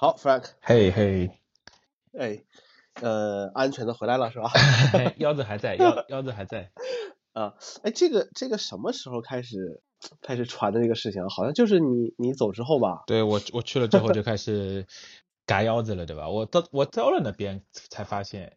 [0.00, 1.30] 好，Frank，嘿嘿，
[2.18, 2.42] 哎，
[3.02, 4.50] 呃，安全的回来了是吧？
[5.18, 6.70] 腰子还在， 腰腰子还在。
[7.34, 9.82] 啊，哎，这个这个什么时候开始
[10.22, 11.28] 开始传的这个事情？
[11.28, 13.02] 好像就是你你走之后吧？
[13.06, 14.86] 对我我去了之后就开始
[15.44, 16.30] 嘎腰子了，对吧？
[16.30, 18.54] 我到我到了那边才发现，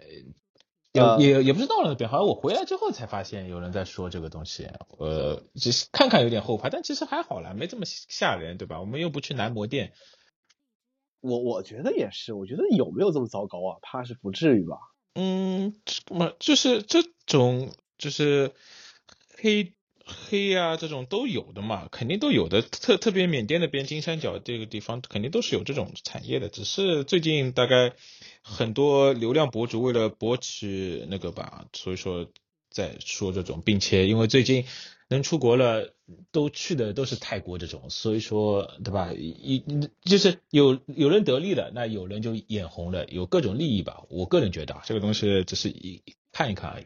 [0.94, 4.70] 也也也不是到了那边，好像我回来之后才发现有人在说这个东西。
[4.98, 8.80] 呃，只是看看有点后怕，但其实还好啦，没这么吓人，对吧？
[8.80, 9.92] 我们又不去男模店。
[11.24, 13.80] 我我觉得也是，我觉得有没有这么糟糕啊？
[13.82, 14.76] 怕是不至于吧？
[15.16, 15.74] 嗯，
[16.12, 18.52] 么就是这种就是
[19.38, 19.72] 黑
[20.06, 22.62] 黑啊这种都有的嘛，肯定都有的。
[22.62, 26.50] 特特别缅甸那边金三角这个地方，肯定都是有这种产业的。
[26.50, 27.94] 只是最近大概
[28.42, 32.28] 很多流量博主为了博取那个吧，所以说
[32.70, 34.66] 在说这种，并且因为最近。
[35.14, 35.94] 能出国了，
[36.32, 39.14] 都去的都是泰国这种，所以说，对吧？
[39.14, 39.64] 一
[40.02, 44.04] 就是有有人得利了，那有人就眼红了，有各种利益吧。
[44.10, 46.02] 我个人觉得啊，这个东西只是一
[46.34, 46.86] 看一看而已。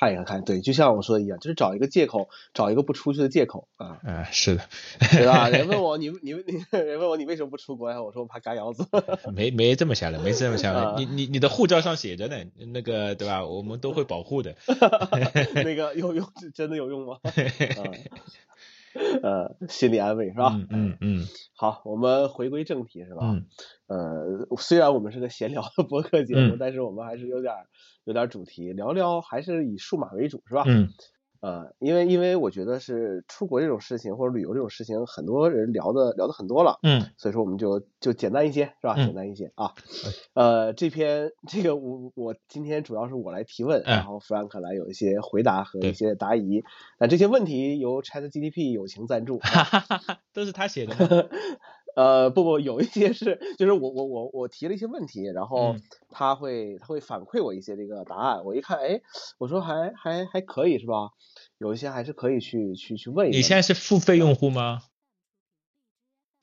[0.00, 3.98] 看一看，对，就像我说的一样，就是找一个借口，找一个不出去的借口啊。
[4.02, 4.62] 嗯，是的，
[5.12, 5.50] 对吧？
[5.50, 8.00] 人问 我，你你你，人问我你为什么不出国呀？
[8.02, 8.86] 我说我怕嘎腰子。
[9.36, 10.94] 没没这么想的，没这么想的。
[10.96, 12.36] 你你你的护照上写着呢，
[12.72, 13.44] 那个对吧？
[13.44, 14.56] 我们都会保护的。
[15.54, 17.18] 那个有用，真的有用吗？
[19.22, 20.50] 呃，心理安慰是吧？
[20.54, 21.26] 嗯嗯嗯。
[21.56, 23.20] 好，我们回归正题是吧？
[23.22, 23.46] 嗯。
[23.86, 27.54] 呃，虽然我们是个闲聊的播客节目，但是我们还是有点
[28.04, 30.64] 有点主题，聊聊还是以数码为主是吧？
[30.66, 30.88] 嗯。
[31.40, 38.94] 呃，因为因为我觉得是出国这种事情或者旅游这种事情，很多人聊的聊的很多了，嗯，所以说我们就就简单一些，是吧？
[38.94, 39.72] 简单一些啊。
[40.34, 46.62] 呃，这篇这个我我今天主要是我来提问，然后 Frank 来有一些回答和一些答疑。
[46.98, 51.30] 那这些问题由 ChatGPT 友情赞助，哈哈哈，都是他写的。
[52.00, 55.76] 呃，不不，有一些是，就是我我我我提了一些问题，然后
[56.08, 59.02] 他会他会反馈我一些这个答案，我一看，哎，
[59.36, 61.10] 我说还还还可以是吧？
[61.58, 63.36] 有一些还是可以去去去问一下。
[63.36, 64.80] 你现在是付费用户吗？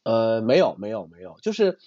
[0.04, 1.80] 呃，没有没有没有，就是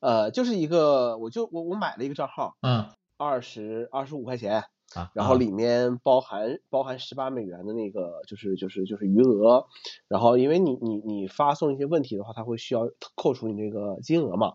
[0.00, 2.88] 呃就是一个，我就我我买了一个账号，嗯，
[3.18, 4.64] 二十二十五块钱。
[4.94, 9.66] 啊，然后里面包含包含十八美元的那个，就是就是就是余额，
[10.08, 14.54] 然后因为你你你发送一些问题的话，它会需要扣除你这个金额嘛，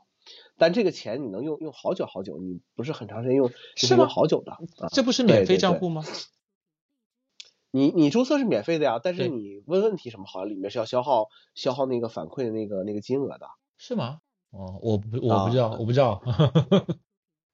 [0.57, 4.57] 但这个钱你能用用好久好久，你不是很长时间用，是用好久的，
[4.91, 6.03] 这不是免费账户吗？
[7.75, 14.19] 你你注册是免费的呀，但是你问问题什么，好像里面是要消耗消耗那个反馈的那个那个金额的，是吗？
[14.51, 16.21] 哦，我不我不知道，我不知道。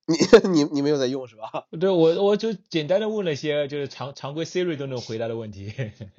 [0.09, 0.15] 你
[0.49, 1.67] 你你没有在用是吧？
[1.79, 5.71] 对我我就简单的问了些就是常常规 Siri 都能回答的问题。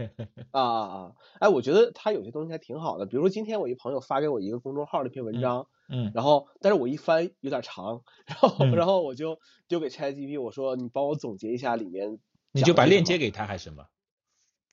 [0.52, 1.12] 啊啊啊！
[1.40, 12.18] 哎，我觉得他有些东西还挺好的，比如说今天我一朋友发给我一个公众号的一篇文章，嗯，然后但是我一翻有点长，然后然后我就丢给 ChatGPT，我说你帮我总结一下里面。
[12.52, 13.86] 你就把链接给他还是什么？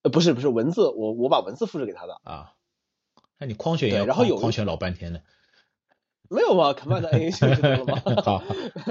[0.03, 2.19] 呃，不是不是文字，我我把文字复制给他的。
[2.23, 2.53] 啊，
[3.39, 5.21] 那你框选也然后有框选老半天呢。
[6.29, 8.01] 没有吧？Command A 就行了吗？
[8.23, 8.43] 好。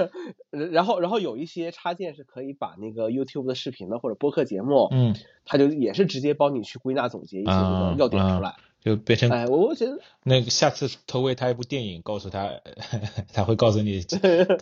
[0.71, 5.15] 然后，然后有一些插件是可以把那个 YouTube 的视频的或者播客节目，嗯，
[5.45, 9.29] 它就也是直接帮你去归纳总结一些这个要点出来，就变成。
[9.29, 12.49] 哎，我我觉得那个下次投喂他一部电影，告诉他，
[13.33, 14.01] 他会告诉你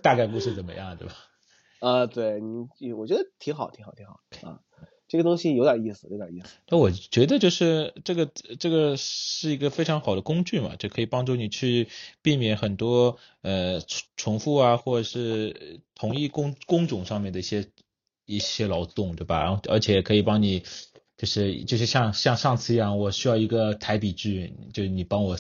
[0.01, 1.13] 大概故事怎么样，对吧？
[1.79, 2.39] 啊，对
[2.79, 4.19] 你，我觉得挺好，挺好，挺好
[4.49, 4.59] 啊。
[5.15, 6.47] 这个东西有点意思，有点意思。
[6.67, 11.87] 那我觉得就是这个这个是一个非常好的工具嘛，就可以帮助你去
[12.21, 17.67] 避免很多呃重重复啊，或者是同一工工种上面的一些
[18.25, 19.41] 一些劳动，对吧？
[19.43, 20.63] 然后而且可以帮你，
[21.17, 25.37] 就是就是像像上次一样，我需要一个台笔句，就是你帮我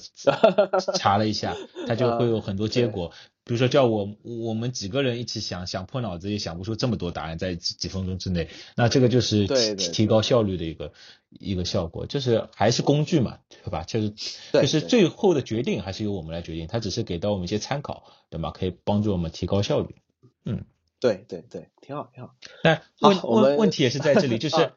[0.95, 1.53] 查了一下，
[1.87, 3.11] 它就会有很多结果。
[3.45, 10.93] 比如说叫我我们几个人一起想想破脑子也想不出这么多答案在几几分钟之内，那这个就是提提高效率的一个
[11.29, 13.83] 一个效果，就是还是工具嘛，对吧？
[13.83, 14.09] 就是
[14.51, 18.49] 就是最后的决定还是由我们来决定，它只是给到我们一些参考，对吗？
[18.49, 19.95] 可以帮助我们提高效率。
[20.43, 20.65] 嗯，
[20.99, 22.33] 对对对，挺好挺好。
[22.63, 24.73] 但问问问题也是在这里，就是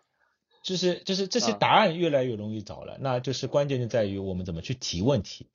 [0.63, 5.47] 就是就是这些答案越来越容易找了，那就是关键就在于我们怎么去提问题。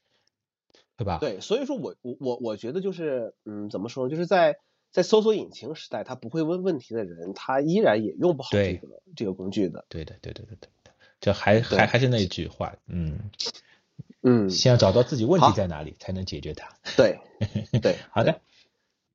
[0.96, 1.18] 对吧？
[1.20, 4.10] 对，所以说我我我我觉得就是，嗯，怎么说呢？
[4.10, 4.58] 就是在
[4.92, 9.86] 在搜索引擎时代，他不会问问题的人，他依然也用不好这个这个工具的。
[9.90, 10.70] 对的，对对对对，
[11.20, 13.32] 就还还还是那一句话，嗯
[14.22, 16.70] 嗯，先要找到自己问题在哪里，才能解决它。
[16.96, 17.20] 对
[17.82, 18.42] 对，好的，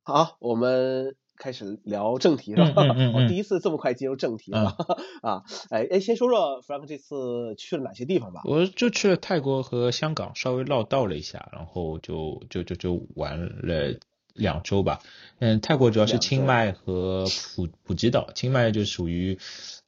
[0.02, 2.72] 好，我们开始聊正题了。
[2.76, 4.76] 嗯嗯 嗯我第一次这么快进入正题了
[5.22, 5.42] 啊！
[5.70, 8.42] 哎哎，先说说 Frank 这次去了哪些地方吧。
[8.44, 13.98] 我就去了泰国和香港，稍微绕道了一下，然后就就就就玩了
[14.34, 15.00] 两周吧。
[15.38, 17.24] 嗯，泰国主要是清迈和
[17.54, 19.38] 普普吉岛，清迈就属于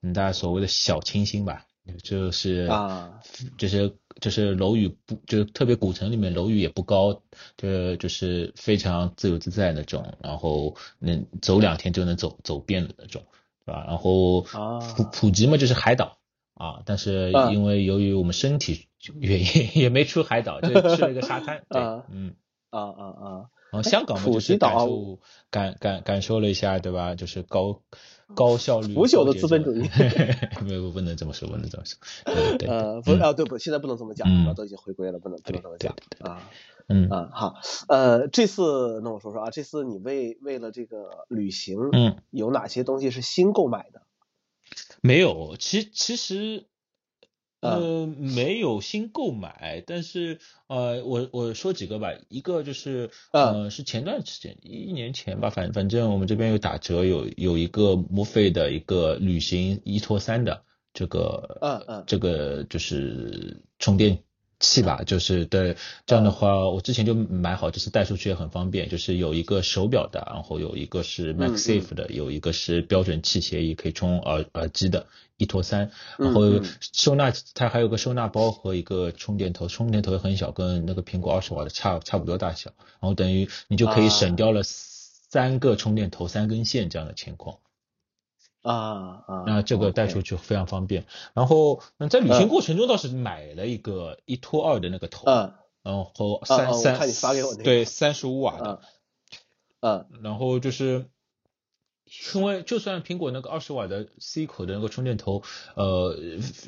[0.03, 1.67] 嗯大家所谓的小清新吧，
[2.03, 3.20] 就是啊
[3.58, 7.23] 就是就是楼宇不就是特别古城里面楼宇也不高，
[7.57, 13.25] 就就是非常自由自在那种，然后能走两天就能走走遍的那种，
[13.65, 13.85] 对吧？
[13.87, 16.19] 然后啊普普吉嘛就是海岛
[16.55, 19.47] 啊，但是嗯因为由于我们身体原因
[19.81, 22.35] 也没出海岛，就去了一个沙滩，对啊，嗯。
[22.71, 23.27] 啊啊啊！
[23.73, 25.19] 然后香港嘛，就是感受
[25.51, 27.17] 感感感受了一下，对吧？
[27.17, 27.83] 就是高
[28.35, 29.88] 高效率、腐朽的资本主义奏
[30.65, 31.99] 没有不能这么说，不能这么说。
[32.25, 34.55] 对对对，呃，不嗯啊，对不，现在不能这么讲，嗯？
[34.55, 36.50] 都已经回归了，不能不能这么讲啊
[36.88, 37.31] 嗯啊。
[37.32, 37.55] 好，
[37.88, 44.03] 呃，这次那我说说啊，这次你为为了这个旅行，嗯，有哪些东西是新购买的？
[45.03, 46.69] 没有，其其实。
[47.62, 53.65] 啊呃，没有新购买，但是呃，我我说几个吧，一个就是嗯。
[53.65, 60.65] 呃，是前段时间一年前吧，反反正我们这边有打折，有有一个墨菲的一个旅行一拖三的
[60.95, 62.05] 这个嗯嗯。
[62.07, 64.23] 这个就是充电
[64.61, 65.77] 器吧，就是对
[66.07, 75.07] 这样的话，我之前就买好，就是带出去也很方便，就是有一个手表的，然后有一个是嗯 MagSafe 的，有一个是标准器协议可以充耳耳机的，
[75.39, 76.43] 一拖三，然后
[76.93, 82.71] 收纳它还有个收纳包和一个充电头，充电头也很小，跟那个苹果二十瓦的差差不多大小，
[83.01, 84.09] 然后等于你就可以啊。
[84.11, 87.56] 省掉了三个充电头、三根线这样的情况。
[88.62, 91.07] 啊啊，那这个带出去，非常方便。
[91.35, 98.81] 然后，嗯，在旅行嗯过程中倒是买了一个一拖二的那个头，嗯然后三三看你发给我那个对三十五瓦的，
[99.81, 101.07] 嗯然后就是。
[102.35, 105.45] 因为就算苹果那个二十瓦的 C 口的那个充电头，
[105.77, 106.19] 呃，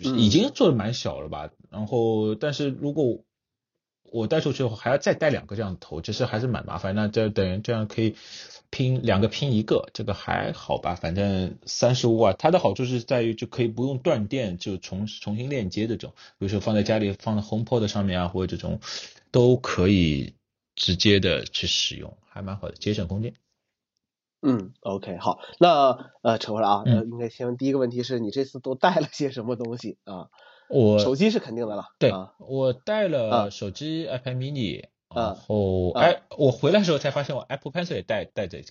[0.04, 1.50] 嗯已经做的蛮小了吧？
[1.68, 3.24] 然后，但是如果
[4.12, 6.94] 我带出去的话，还要再带两个这样的头，其实还是蛮麻烦。
[6.94, 8.14] 那这等于这样可以
[8.70, 10.94] 拼两个拼一个，这个还好吧？
[10.94, 18.80] 反正三十五瓦，它的好处是在于就可以不用断电，就重重新链接这种，比如说放在家里放在 HomePod 上面啊，或者这种
[19.30, 20.34] 都可以
[20.76, 23.34] 直接的去使用，还蛮好的，节省空间。
[24.44, 30.28] 嗯，OK，好，那呃，扯回来啊，应该先问第一个问题是你这次都带了些什么东西啊？
[30.72, 33.08] 我手机是肯定的了，对啊，我带啊。
[33.08, 34.84] 了手机 iPad mini，
[35.14, 36.00] 然啊后啊。
[36.02, 38.62] 哎，我回来的时候才发现我 Apple Pencil 也带带着，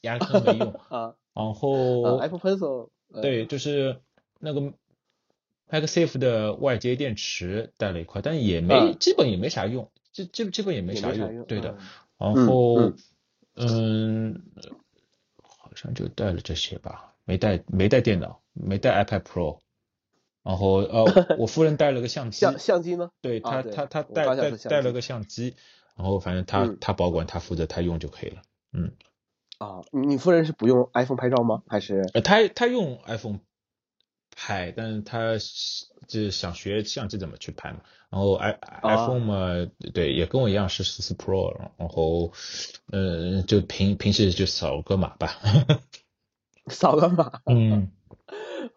[0.00, 0.72] 压根没用。
[0.90, 1.14] 啊。
[1.32, 3.22] 然后啊，Apple Pencil，呃。
[3.22, 4.00] 对，就是
[4.40, 4.72] 那个
[5.70, 11.76] MagSafe 的外接电池带了一块，但也没嗯基本也没啥用，基基基本也没啥用，对的。
[11.78, 11.86] 嗯
[12.18, 12.96] 然后嗯。
[13.56, 14.42] 嗯，
[15.42, 19.58] 好像就带了这些吧，没带没带电脑，没带 iPad Pro。
[20.42, 23.10] 然后呃，我夫人带了个相机，相相机呢？
[23.20, 25.54] 对他，啊对他他带带带了个相机，
[25.96, 28.42] 然后反正他嗯他保管，他负责他用就可以了。
[28.72, 28.92] 嗯，
[29.58, 31.62] 啊，你你夫人是不用 iPhone 拍照吗？
[31.68, 33.40] 还是呃，他他用 iPhone
[34.34, 37.80] 拍，但是他是就是想学相机怎么去拍嘛。
[38.08, 42.32] 然后 i 啊 iPhone 嘛，对，也跟我一样是十四 Pro，然后
[42.90, 45.36] 嗯，就平平时就扫个码吧。
[46.68, 47.40] 扫个码？
[47.46, 47.92] 嗯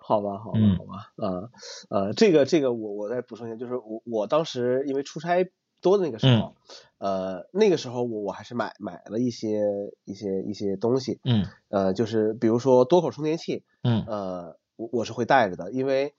[0.06, 0.76] 好吧，好吧，嗯。
[0.78, 1.50] 好吧，啊，
[1.90, 5.50] 呃，这个这个我我再补充一下，就是我我当时因为出差
[5.82, 6.56] 多的那个时候，
[6.98, 9.62] 呃，那个时候我我还是买买了一些
[10.04, 11.46] 一些一些东西，嗯。
[11.70, 14.04] 呃，就是比如说多口充电器，嗯。
[14.06, 16.14] 呃，我我是会带着的，因为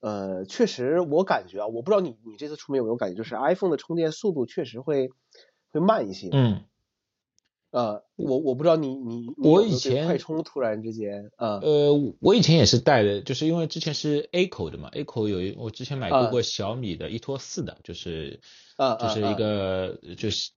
[0.00, 5.10] 呃，确实我感觉啊，我不知道你你这次出门有没有感觉，就是 iPhone 的充电速度确实会
[5.72, 6.64] 会慢一些，嗯，
[7.70, 18.40] 呃，我我不知道你你我以前快充突然之间，呃，呃，我以前也是带的，就是因为之前是 A 口的嘛，A 口有一我之前买过啊过小米的一拖四的，就是
[18.76, 20.52] 啊就是一个就是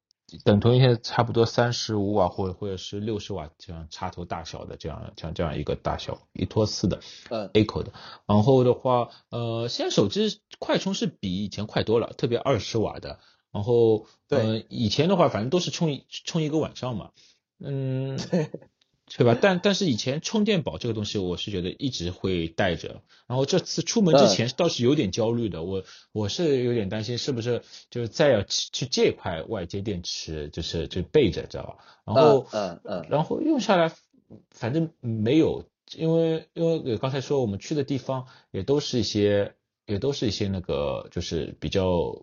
[0.45, 7.91] 等同于现在差不多三十五瓦或者或者是六十瓦这样插头大小的这样这样这样一个大小一拖四的嗯 A 口的，
[8.27, 13.19] 然后的话，呃，现在手机快充是比以前快多了，特别二十瓦的。
[13.51, 17.11] 然后，呃，以前的话，反正都是充一充一个晚上嘛，
[17.59, 18.17] 嗯，
[19.17, 19.35] 对吧？
[19.41, 23.01] 但但是以前充电宝这个东西，我是觉得一直会带着。
[23.25, 31.77] 然后这次出门之前倒是有点焦虑的，我我是有点担心是不是就是再要去去借一块外接电池，就是就备着，知道吧？
[32.05, 33.91] 然后，嗯嗯然后用下来，
[34.51, 35.65] 反正没有，
[35.95, 39.55] 因为因为刚才说我们去的地方也都是一些
[39.87, 42.21] 也都是一些那个就是比较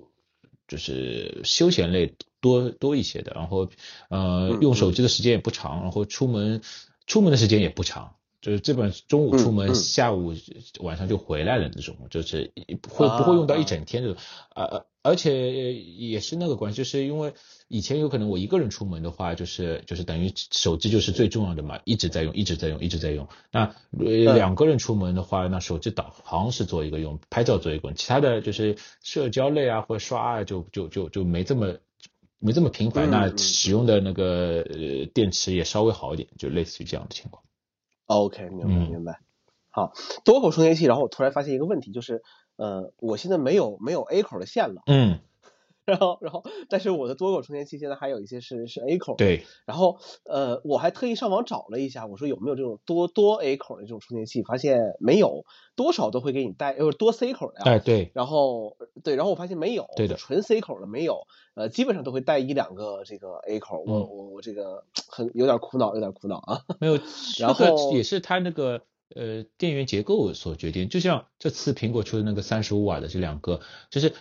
[0.66, 3.70] 就是休闲类多多一些的，然后
[4.08, 6.60] 呃嗯用手机的时间也不长，然后出门
[7.06, 8.15] 出门的时间也不长。
[8.46, 10.32] 就是基本中午出门，嗯嗯下午
[10.78, 12.52] 晚上就回来了那种，就是
[12.88, 14.22] 会不会用到一整天这种，
[14.54, 17.34] 呃、而且也是那个关系，就是因为
[17.66, 23.26] 以前有可能我一个人出门的话，就是就是等于手机就是最重要的嘛，一直在用，一直在用，一直在用。
[23.50, 31.78] 那呃两个人出门的话，那手机导航是做一个用，拍照做一个用，其他的就是社交类啊或者刷啊，就就就就没这么
[32.38, 33.08] 没这么频繁。
[33.08, 37.42] 嗯那嗯使用的那个呃电池也稍微好一点，就类似于这样的情况。
[38.06, 38.90] OK，明白嗯。
[38.90, 39.20] 明白。
[39.70, 39.92] 好，
[40.24, 42.22] 多口充电器，然后我突然发现一个问题，就是
[42.56, 45.20] 呃，我现在没有没有 A 口的线了，嗯，
[45.86, 49.44] 然后然后但是我的多口充电器现在还有一些是是 A 口，，对。
[49.64, 55.44] 然后呃，我还特意上网找了一下，我说有没有这种多多 A 口的这种充电器，发现没有，
[55.76, 57.62] 多少都会给你带，呃，多 C 口的呀。
[57.64, 66.62] 哎，对，然后对，然后我发现没有，对的纯 C 口的没有，呃，基本上都会带一两个这个 A 口，我嗯我我这个很有点苦恼，有点苦恼啊。
[66.80, 66.94] 没有，
[67.38, 68.82] 然这个后也是它那个
[69.14, 70.88] 呃电源结构所决定。
[70.88, 74.12] 就像这次苹果出的那个三十五瓦的这两个，就是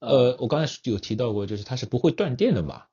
[0.00, 2.84] 呃我刚才有提到过，就是它是不会断电的嘛。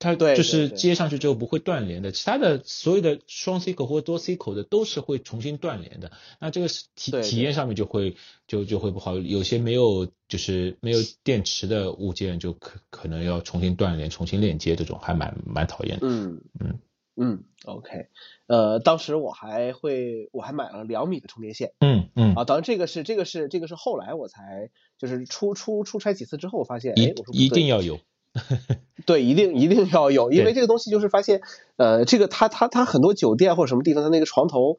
[0.00, 6.12] 它对就是接上去之后不会断连的，其他的所有的双 C 口或多 C 口的都是会重新断连的。
[6.40, 16.06] 那这个是体体验上面就会就就会不好，有些没有就是没有电池的物件就可可能要重新断连、重新链接，这种还蛮蛮讨厌的。
[16.06, 16.78] 嗯嗯
[17.16, 18.08] 嗯，OK，
[18.46, 21.72] 呃，当时我还会我还买了两米的充电线。
[21.80, 28.00] 嗯嗯，啊，当然这个是这个是这个是后来我才就是出出出差几次之后我发现，哎，我说一定要有。
[29.06, 31.40] 对，一定一定要有，因为这个东西就是发现，
[31.76, 34.78] 呃，这个它它它很多酒店或者什么地方，它那个床头，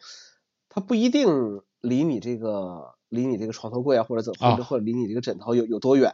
[0.68, 4.66] 它不一定离你这个离你这个床头柜啊，或者怎或者啊。
[4.66, 6.12] 或者离你这个枕头有有多远。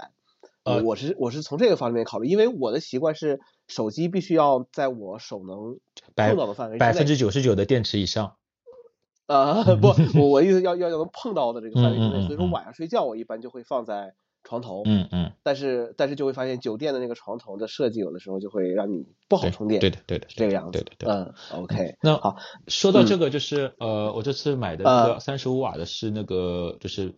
[0.63, 5.79] 呃我是我是从这个方面考虑，因为我的习惯是手机必须要在我手能
[6.15, 8.35] 碰到的范围百分之九十九的电池以上。
[9.27, 9.87] 啊，不，
[10.19, 14.13] 我我意思要要要能碰到的这个范围之内，所以说晚上睡觉我一般就会放在
[14.43, 21.33] 床头，嗯嗯，但是但是就会发现酒店的那个床头的设计有的时候就会让你不好充电，对的对的，是这个样子，对的对的。
[21.53, 22.35] 嗯，OK，那好，
[22.67, 27.15] 说到这个，就是呃，我这次买的那啊个三十五瓦的是那个，就是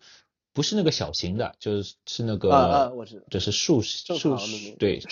[0.54, 5.08] 不是那个小型的，就是是那啊啊，个，我知道，就是竖正竖常的那个对竖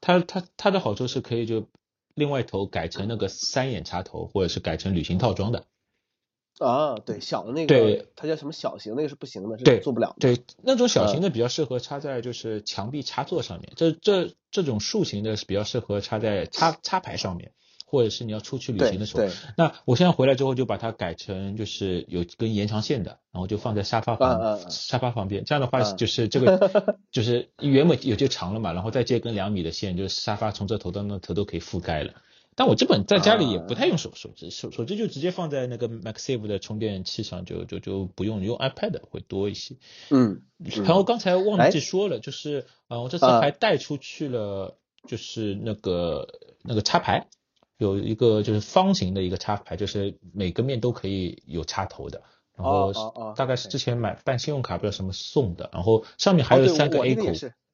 [0.00, 1.68] 它它它它的好处是可以就
[2.14, 5.64] 另外一头改成那个三眼插头，或者是改成旅行套装的。
[6.60, 17.52] 啊，对，小的那个对个，它叫什么小型，那个是不行的，对是做不了的，对，那种小型嗯的比较适合插在就是墙壁插座上面，这这这种竖型的是比较适合插在插插排上面，
[17.84, 19.22] 或者是你要出去旅行的时候。
[19.22, 32.14] 对，那我现在回来之后就把它改成就是有根延长线的，然后就放在沙发旁、沙发旁边，这样的话嗯就是这个 就是原本有就长了嘛，然后再接根两米的线，就是沙发从这头到那头都可以覆盖了。
[32.56, 39.74] 但我基本在家里也不太用手手机，手手机就直接放在那个 MaxSafe 的充电器上，就就就不用用 iPad 会多一些。
[40.10, 44.76] 嗯，然后刚才忘哎记说了，就是呃，我这次啊还带出去了，
[45.08, 46.28] 就是那个
[46.62, 47.26] 那个插排，
[47.78, 52.22] 有一个就是方形的一个插排，就是每个面都可以有插头的。
[52.56, 52.92] 然后
[53.36, 57.24] 大概是之前买办信用卡不知道什么送的，然后上面还有三个 A 口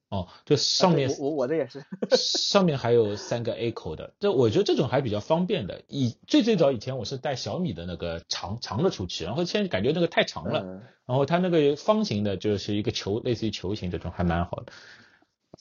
[0.09, 1.85] 哦，就上面我我我的也是，
[2.17, 5.83] 上面还有三个 A 口的，这我觉得这种还比较方便的。
[5.87, 14.73] 以最最早以前我是带小米的那个长长的出去，然后现在感觉那个太长了，嗯，然后它那个方形的就是一个球，类似于球形这种还蛮好的。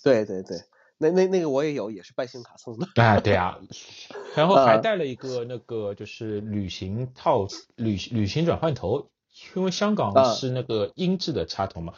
[0.02, 0.56] 对对对，
[1.02, 3.58] 那那那个我也有，也是办信用卡送的，啊，对啊，
[4.36, 9.08] 然后还啊带了一个那个就是旅行套旅旅行转换头，
[9.56, 11.94] 因为香港啊是那个英制的插头嘛，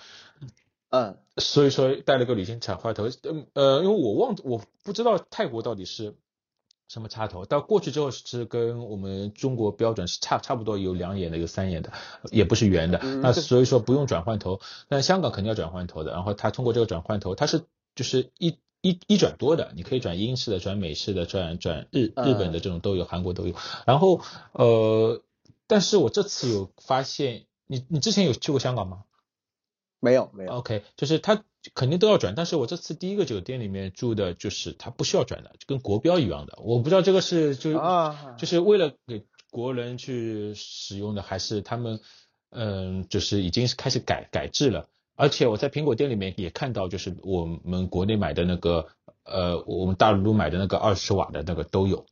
[0.91, 3.09] 嗯所以说带了个旅行转换头。
[3.25, 6.15] 嗯呃，因为我忘我不知道泰国到底是
[6.87, 11.93] 什么插头，到过去之后是跟我们中国标准是差差不多，有两眼的，有三眼的，
[12.31, 13.01] 也不是圆的。
[13.03, 16.13] 嗯那所以说不用转换头，但香港肯定要转换头的。
[16.13, 17.65] 然后它通过这个转换头，它是
[17.97, 18.57] 就是一。
[18.83, 23.55] 一一转多的，你可以转英式的、转美式的、转转日嗯日本的这种都有，韩国都有。
[23.87, 24.21] 然后
[24.53, 25.23] 呃，
[25.69, 29.05] 但是我这次有发现，你你之前有去过香港吗？
[30.01, 36.59] 没有没有，OK，就是它肯定都要转，但是我这次第一个酒店里面住的就是它不需要转的，就跟国标一样的。
[36.61, 42.01] 我不知道这个是就啊就是为了给国人去使用的，还是他们
[42.51, 44.89] 嗯就是已经是开始改改制了。
[45.23, 48.89] 而且我在苹果店里面也看到，就是我们国内买的那个
[49.23, 52.07] 呃，我们大陆买的那个二十瓦的那个都有，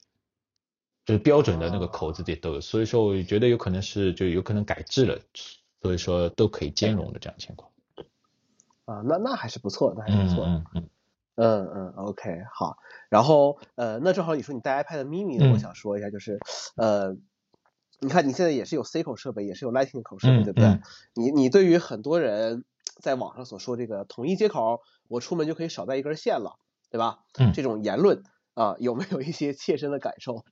[1.05, 2.61] 就是标准的那个口子也都有。
[2.61, 5.19] 所以说，我觉得有可能是就有可能改制了，
[5.83, 7.73] 所以说都可以兼容的这样情况。
[8.85, 10.89] 啊，那那还是不错，那还是不错，嗯嗯。
[11.35, 12.77] 嗯嗯，OK，好。
[13.09, 16.39] 然后呃，那正好你说你带 iPad mini 的，我嗯想说一下，就是
[16.77, 17.17] 呃，
[17.99, 20.69] 你看你现在也是有 C 口设备，也是有 Lightning 口设备，嗯对不对？
[20.69, 20.83] 嗯
[21.15, 22.65] 你你对于很多人
[23.01, 26.59] 在网上所说这个统一接口，我出门就可以少带一根线了，
[26.91, 27.21] 对吧？
[27.39, 28.23] 嗯这种言论
[28.55, 30.45] 啊，有没有一些切身的感受？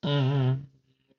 [0.00, 0.66] 嗯嗯，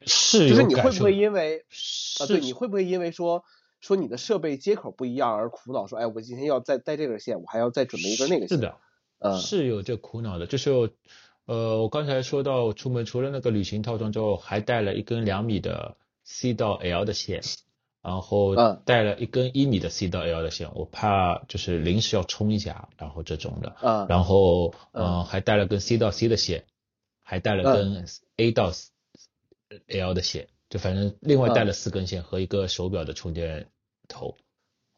[0.05, 3.43] 是就是你会不会因为啊，是对，你会不会因为说
[3.81, 5.87] 说你的设备接口不一样而苦恼？
[5.87, 8.57] 说，哎，我今天要再带这根线，我还要再准备一根那个线。
[8.57, 8.77] 是的，
[9.19, 10.71] 嗯是有这苦恼的，就是
[11.45, 17.41] 呃，我刚才说到出门除了那个旅行套装之后，还带了一根两米的 C 到 L 的线，
[18.03, 18.81] 然后嗯。
[18.85, 24.05] 带了一根一米的 C 到 L 的线，我怕就是临时要冲一下，然后这种的，嗯。
[24.07, 25.05] 然后嗯。
[25.05, 26.65] 呃还带了根 C 到 C 的线，
[27.23, 28.05] 还带了根
[28.37, 28.71] A 到
[29.87, 33.67] L 的线，就反正另外带了四根线和一个手表的充电
[34.07, 34.35] 头。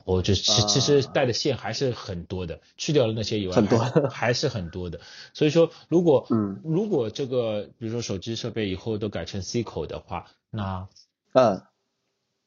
[0.04, 3.80] 我就其其实啊带的线还是很多的，去掉了那些以外，很多。
[3.80, 5.00] 还还是很多的。
[5.34, 6.62] 所以说，如果嗯。
[6.64, 10.88] 如果这个比如说手机设备以后都改成 C 口的话，那
[11.34, 11.64] 嗯，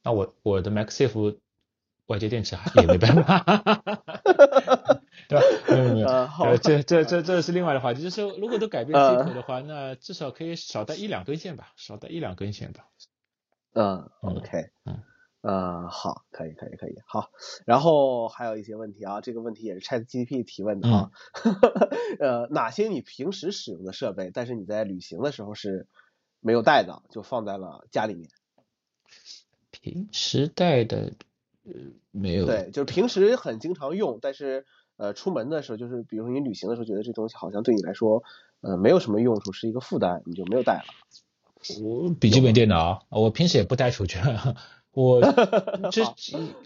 [0.09, 1.37] 那我我的 MaxSafe
[2.07, 3.45] 外接电池也没办法，
[5.29, 5.45] 对吧？
[5.69, 12.87] 没有没有，这这这这是另外的话题，就是如果都改变呃口的话，那至少可以少带一两根线吧，少带一两根线吧。
[13.75, 15.03] 嗯嗯，OK，嗯
[15.43, 17.29] 呃，好，可以，可以，可以，好。
[17.67, 21.11] 然后还有一些问题啊，这个问题也是 ChatGPT 提问的啊。
[22.19, 25.87] 呃，哪些你平时使用的设备，但是你在旅行的时候是
[26.41, 28.31] 没有带的，就放在了家里面？
[29.81, 31.13] 平时带的
[31.65, 31.73] 呃
[32.11, 34.67] 没有，对，就是平时很经常用，但是
[34.97, 38.25] 呃，出门的时候，就是比如说你旅行的时候，觉得这东西好像对你来说，
[38.61, 40.85] 呃，没有什么用处，是一个负担，你就没有带了。
[41.83, 44.19] 我笔记本电脑，我平时也不带出去。
[44.93, 45.21] 我
[45.93, 46.03] 这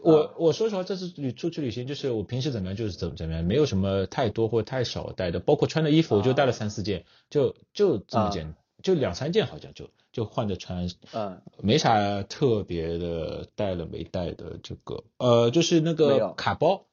[0.02, 16.86] 我我说实话，这次旅出去旅行，就是我平时怎么样就是怎么怎么样，没有什么太多或太少带的，包括穿的衣服，我就带了三四件，就就这么简，就两三件好像就就换着穿，嗯没啥特别的带了没带的这个，呃，就是那个卡包。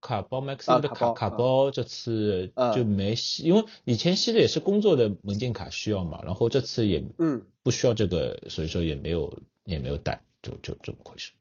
[0.00, 7.44] 卡包 Max 的啊卡包卡包这次嗯就没吸，因为以前吸的也是工作的门禁卡需要嘛，然后这次也嗯。
[7.64, 11.32] 不需要这个，所以说也没有也没有带，就就这么回事。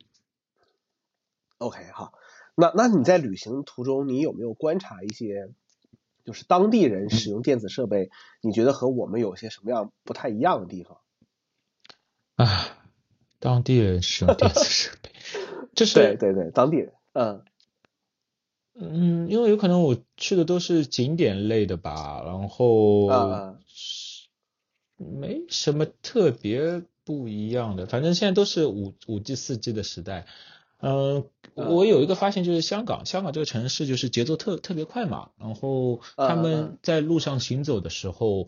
[1.60, 2.14] OK，好，
[2.56, 5.52] 那那你在旅行途中，你有没有观察一些，
[6.26, 8.10] 就是当地人使用电子设备，
[8.42, 10.98] 你觉得和我们有些什么样不太一样的地方？
[12.38, 12.78] 啊，
[13.40, 15.12] 当地人使用电子 设备，
[15.76, 17.44] 就是对对对，当地人，嗯。
[18.80, 23.56] 嗯，因为有可能我去的都是景点类的吧，然后啊啊。
[24.98, 30.26] 没什么特别不一样的，反正现在都是五五 G 四 G 的时代。
[30.80, 38.48] 嗯，嗯我有一个发现，就是香港，香港这个城市就是节奏特特别快嘛，然后他们在路上行走的时候，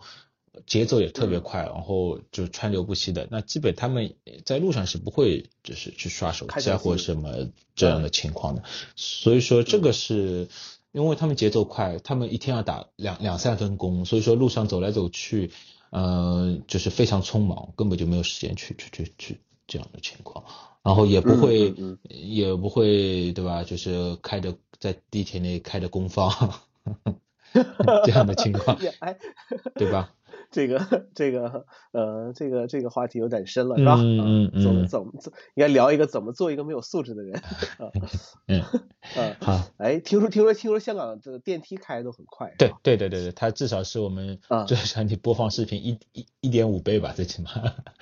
[0.66, 3.28] 节奏也特别快，然后就川流不息的。
[3.32, 8.64] 那基本他们在路上是不会就是去刷手机或者什么这样的情况的。
[8.96, 10.48] 所以说这个是
[10.92, 15.52] 因为他们节奏快，他们一天要打两两三份工，所以说路上走来走去，
[15.92, 20.46] 呃，就是非常匆忙，根本就没有时间去去去去这样的情况。
[20.82, 23.64] 然后也不会，嗯嗯也不会，对吧？
[23.64, 26.32] 就是开着在地铁内开着公放
[28.06, 29.18] 这样的情况，哎，
[29.76, 30.14] 对吧？
[30.52, 33.96] 这个这个呃，这个这个话题有点深了，是吧？
[34.00, 37.36] 嗯嗯啊怎么嗯怎么怎应该聊一个怎么做一个没有素质的人。
[37.38, 37.92] 啊
[38.48, 38.64] 嗯，
[39.16, 47.52] 嗯，好，哎，听说听说听说香港这个电梯开的都很快，对对对对对，它至少是我们啊最产体播放视频一一一点五倍吧，最起码，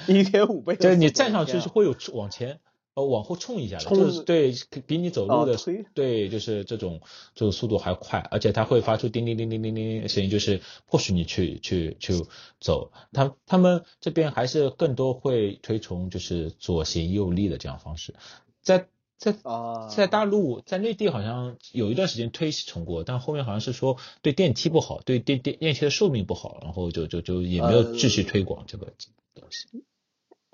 [0.08, 2.60] 一点五倍就是你站上去是会有往前。
[2.98, 4.56] 呃，往后冲一下的，冲就是对
[4.88, 7.00] 比你走路的，哦对，就是这种
[7.36, 12.26] 这种速度还快，而且它会发出叮叮叮叮叮叮的声音，就是迫使你去去去
[12.60, 12.92] 走。
[13.14, 18.16] 他他们这边还是更多会推崇就是左行右立的这样方式，
[18.64, 18.88] 在
[19.20, 28.88] 在啊，在大陆，在内地好像有一段时间推崇过，但后面好像是说对电梯不好，对电电电梯的寿命不好，然后就就就也没有继续推广这个
[29.36, 29.68] 东西。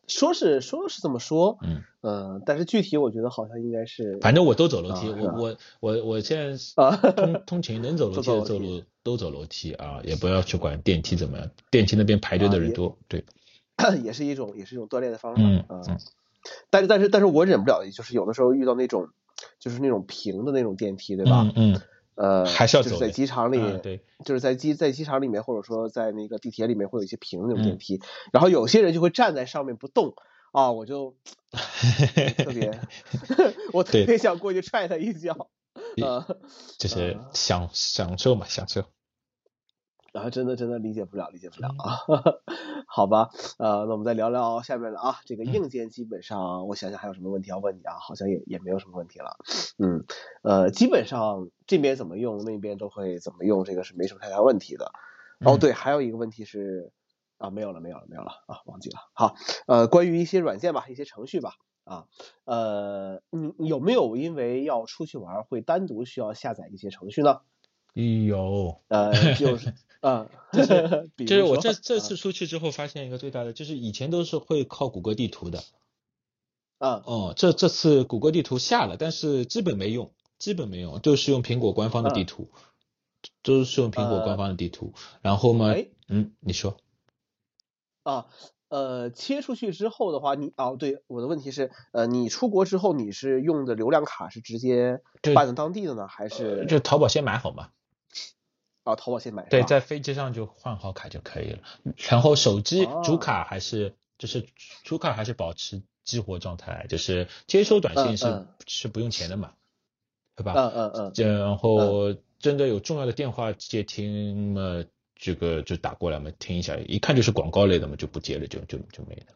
[0.08, 6.96] 说是说是这么说，嗯，呃，但是具体我觉得好像应该是反正我都走楼梯，啊我我我我现在啊。
[6.96, 8.48] 通通勤能走楼 梯的都走楼梯。
[8.48, 13.24] 走路都走楼梯啊，也不要去管电梯怎么样，电梯那边排队的人多，对，
[14.04, 15.98] 也是一种也是一种锻炼的方法，嗯。
[16.70, 19.08] 但是但是但是我忍不了的就是有的时候遇到那种
[19.60, 21.42] 就是那种平的那种电梯，对吧？
[21.56, 21.82] 嗯嗯，
[22.15, 30.13] 呃，还是要就是在机场里，啊对，就是在机在机场里面，或者说在那个地铁里面会有一些平的那种嗯电梯，然后有些人就会站在上面不动
[30.52, 31.15] 啊，我就
[32.38, 32.80] 特别，
[33.73, 35.49] 我特别想过去踹他一脚，
[36.02, 36.38] 呃，
[36.78, 38.84] 就是啊享享受嘛，享受。
[40.13, 41.99] 然后真的真的理解不了，理解不了啊。
[42.88, 47.95] 好吧，呃，那我们再聊聊下面的啊，这个硬件基本上，我想想还有什么问题要问你啊？
[47.99, 49.36] 好像也也没有什么问题了。
[49.80, 50.06] 嗯，
[50.43, 54.91] 呃，基本上这边怎么用，那边都会怎么用，这个是没什么太大问题的。
[55.43, 56.91] 哦，对，还有一个问题是
[57.39, 58.99] 啊，没有了，没有了，没有了啊，忘记了。
[59.13, 59.34] 好，
[59.65, 61.54] 呃，关于一些软件吧，一些程序吧，
[61.86, 62.06] 啊，
[62.45, 67.39] 呃，你有没有因为要出去玩会单独需要下载一些程序呢？
[67.93, 75.63] 有， 呃，就是啊，就是就是我这这次出去之后发现一个最大的，就是以前都是会靠谷歌地图的，
[76.79, 82.49] 啊哦，这这次谷歌地图下了，但是基本没用，基本没用，就是用苹果官方的地图，
[83.43, 84.93] 都是用苹果官方的地图。
[85.21, 86.77] 然后嘛哎，嗯，你说，
[88.03, 88.25] 啊，
[88.67, 97.69] 呃，切出去之后的话，你哦，对，我的问题是，呃，你出国之后你是用的流量卡是直接对办的当地的呢，还是就淘宝先买好嘛，
[98.84, 99.43] 啊淘宝先买？
[99.50, 101.60] 对，在飞机上就换好卡就可以了。
[102.10, 104.46] 然后手机哦主卡还是就是
[104.84, 109.54] 主卡还是保持激活状态，就是接收短信是、是不用钱的嘛，
[110.36, 110.54] 对吧？
[110.56, 114.84] 嗯嗯嗯这然后真的有重要的电话接听嘛，
[115.15, 119.28] 这个就打过来嘛，听一下，一看就是广告类的嘛，就不接了，就就就没了。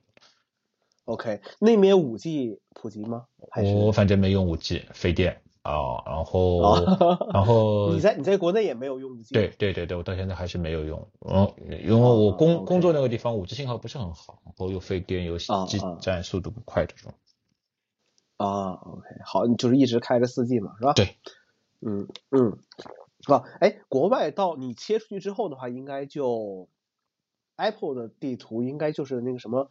[1.05, 3.27] ，OK，那边五 G 普及吗？
[3.49, 9.33] 还是我反正没用五 G 费电啊，然后、哦然后 你在你在国内也没有用五 G？
[9.33, 11.51] 对对对对，我到现在还是没有用，嗯，
[11.83, 17.13] 因为我工、工作那个地方五 G 信号不是很好，然后又费电又基啊啊站速度不快这种。
[18.37, 20.93] 啊，OK，好，你就是一直开着四 G 嘛，是吧？
[20.93, 21.17] 对，
[21.81, 22.57] 嗯嗯，
[23.19, 26.69] 是吧，哎，国外到你切出去之后的话，应该就
[27.57, 29.69] Apple 的地图应该就是那个什么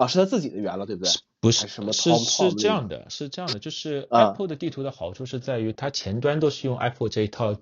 [0.00, 1.12] 啊，是他自己的源了，对不对？
[1.40, 7.54] 不是是什么是是这样的，是这样的，就是啊 Apple 的地图的好处是在于它前端都是用 Apple 这一套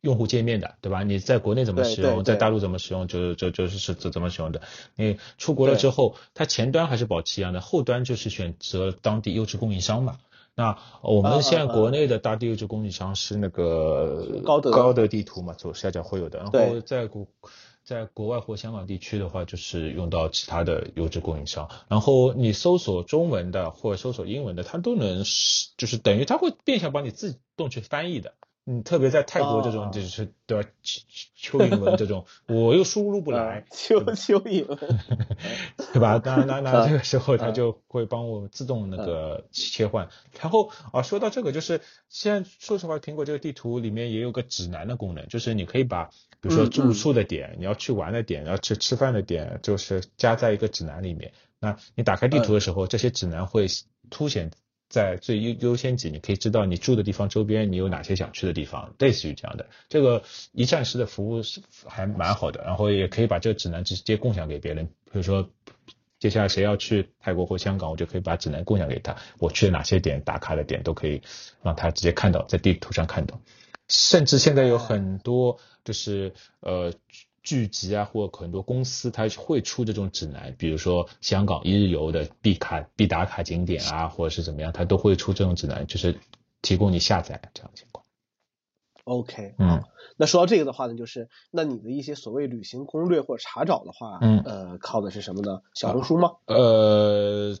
[0.00, 1.02] 用户界面的，对吧？
[1.02, 4.62] 你在国内怎么使用，在大陆怎么使用，就就就是是怎怎么使用的。
[4.96, 10.18] 你出国了之后，它前端还是保持一样的，后端就是选择当地优质供应商嘛。
[10.54, 16.38] 那我啊们现在国内的大地优质供应商是那个高德高德地图嘛，左下角会有的。
[16.40, 17.26] 然后在国
[17.84, 21.68] 在国外或香港地区的话，就是用到其他的优质供应商。
[21.88, 28.34] 然后你搜索中文的或者搜索英文的，它都能是就是等于它会变相帮你自动去翻译的。
[28.64, 31.00] 嗯，特别在泰国这哦种就是对吧，蚯
[31.36, 34.64] 蚯蚓文这种，我又输入不来呃，蚯蚯蚓，
[35.92, 36.22] 对吧？
[36.24, 40.08] 那那那 啊这个时候它啊就会帮我自动那个切换。
[40.40, 46.04] 然后啊，说到这个，就是现在说实话，苹果这个地图里面也有个指南的功能，就是你可以把
[46.40, 51.32] 比如说嗯住宿的点、你要去玩的点、要去吃饭的点，就是加在一个指南里面。
[51.58, 53.66] 那你打开地图的时候，这些指南会
[54.08, 54.52] 凸显
[54.92, 59.66] 在最优优先级，你可以知道你住的地方周边你有哪些想去的地方，类似于这样的。
[59.88, 65.48] 这个一站式的服务是还蛮好的，然后也可以把这个指南直接共享给别人，比如说。
[66.22, 71.20] 接下来谁要去泰国或香港，我就可以把指南共享给他，我去的哪些点打卡的点都可以
[71.64, 73.40] 让他直接看到，在地图上看到。
[73.88, 76.92] 甚至现在有很多就是呃
[77.42, 86.18] 剧集啊，或很多公司它会出这种指南，比如说香港一日游的必卡必打卡景点啊，或者是怎么样，它都会出这种指南，就是
[86.60, 88.04] 提供你下载这样的情况。
[89.04, 89.82] OK，嗯，
[90.16, 95.62] 那说到这个的话呢，就是那你的一些所谓旅行攻略或者查找的话，嗯呃，靠的是什么呢？
[95.74, 96.36] 小红书吗？
[96.46, 97.56] 呃，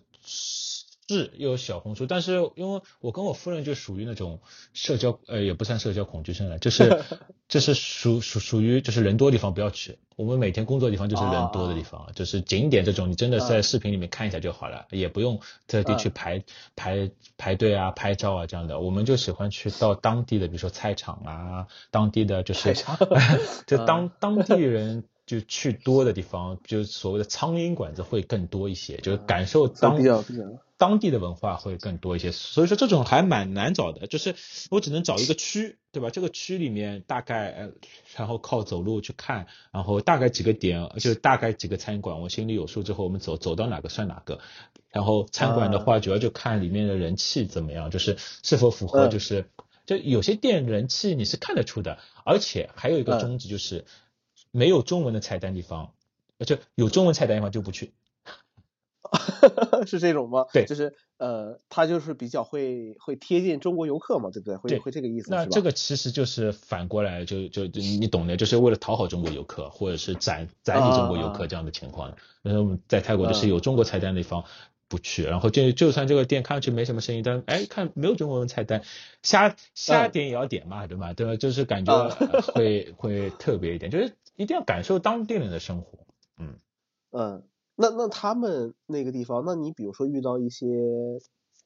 [1.12, 4.40] 是有小红书，但是因为我跟我夫人就属于那种
[4.72, 7.02] 社交，呃，也不算社交恐惧症了，就是
[7.48, 9.98] 就是属属属于就是人多的地方不要去。
[10.16, 16.42] 我们每天工作的地方就是人多的地方，就是景点这种，你真的在视频里面看一下就好了，也不用特地去排、
[16.76, 18.80] 排排队啊、拍照啊这样的。
[18.80, 22.74] 我们就喜欢去到当地的，比如说菜场啊，当地的就是
[23.66, 25.04] 就当当地人。
[25.24, 30.42] 就去多的地方，就是所谓的苍蝇馆子会更多一些，就是感受当比较比较
[30.82, 34.34] 当地的文化会更多一些，所以说这种还蛮难找的，就是
[34.68, 36.10] 我只能找一个区，对吧？
[36.10, 37.70] 这个区里面大概，呃，
[38.16, 44.40] 然后靠走路去看，然后大概几个点，就大概几个餐馆，我心里有数之后，我们走走到哪个算哪个。
[44.90, 49.46] 然后餐馆的话，主要就看里面的人气怎么样，就是是否符合，嗯就是
[49.86, 53.84] 就有些店人气你是看得出的，而且还有一个嗯宗旨就是
[54.50, 55.92] 没有中文的菜单地方，
[56.44, 57.92] 就有中文菜单地方就不去。
[59.86, 60.46] 是这种吗？
[60.52, 64.56] 对就是呃，他就是比较会会贴近中国游客嘛，对不对？
[64.56, 65.28] 会对会这个意思？
[65.30, 72.14] 那这个其实就是反过来，就就就你懂的，就是为了讨好中国游客，或者是宰宰你中国游客这样的情况。
[72.42, 74.44] 然后我们在泰国就是有中国菜单的地方
[74.88, 78.82] 不去，然后就就算这个店看上去没什么生意，但哎看没有中国人菜单，
[79.22, 81.12] 瞎瞎点也要点嘛，对吧？
[81.12, 81.36] 对吧？
[81.36, 82.08] 就是感觉
[82.54, 85.98] 会会特别一点，就是一定要感受当地人的生活。
[86.38, 86.54] 嗯
[87.12, 87.42] 嗯，
[87.74, 90.66] 那那他们那个地方，那你比如说遇到一些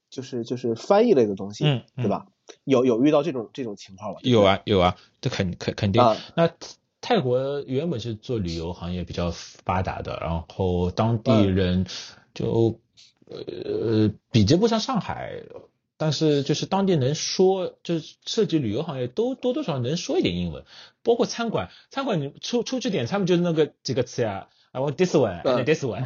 [0.08, 1.64] 就是就是翻译类的东西，
[1.96, 2.26] 对吧？
[2.64, 4.20] 有有遇到这种这种情况吗？
[4.22, 6.00] 有啊有啊，这肯肯肯定。
[6.00, 6.50] 啊那
[7.00, 11.86] 泰国原本是做旅游行业比较发达的，然后当地嗯人
[12.34, 12.80] 就
[13.26, 15.42] 呃比较不上上海，
[15.96, 20.64] 但是就是当地能说，就是涉及旅游行业都多多少少能说一点英文，
[21.02, 24.48] 包括餐馆，餐馆你出出去点，餐不就是那个几个词呀。
[24.76, 26.04] I want this one 嗯 and this one，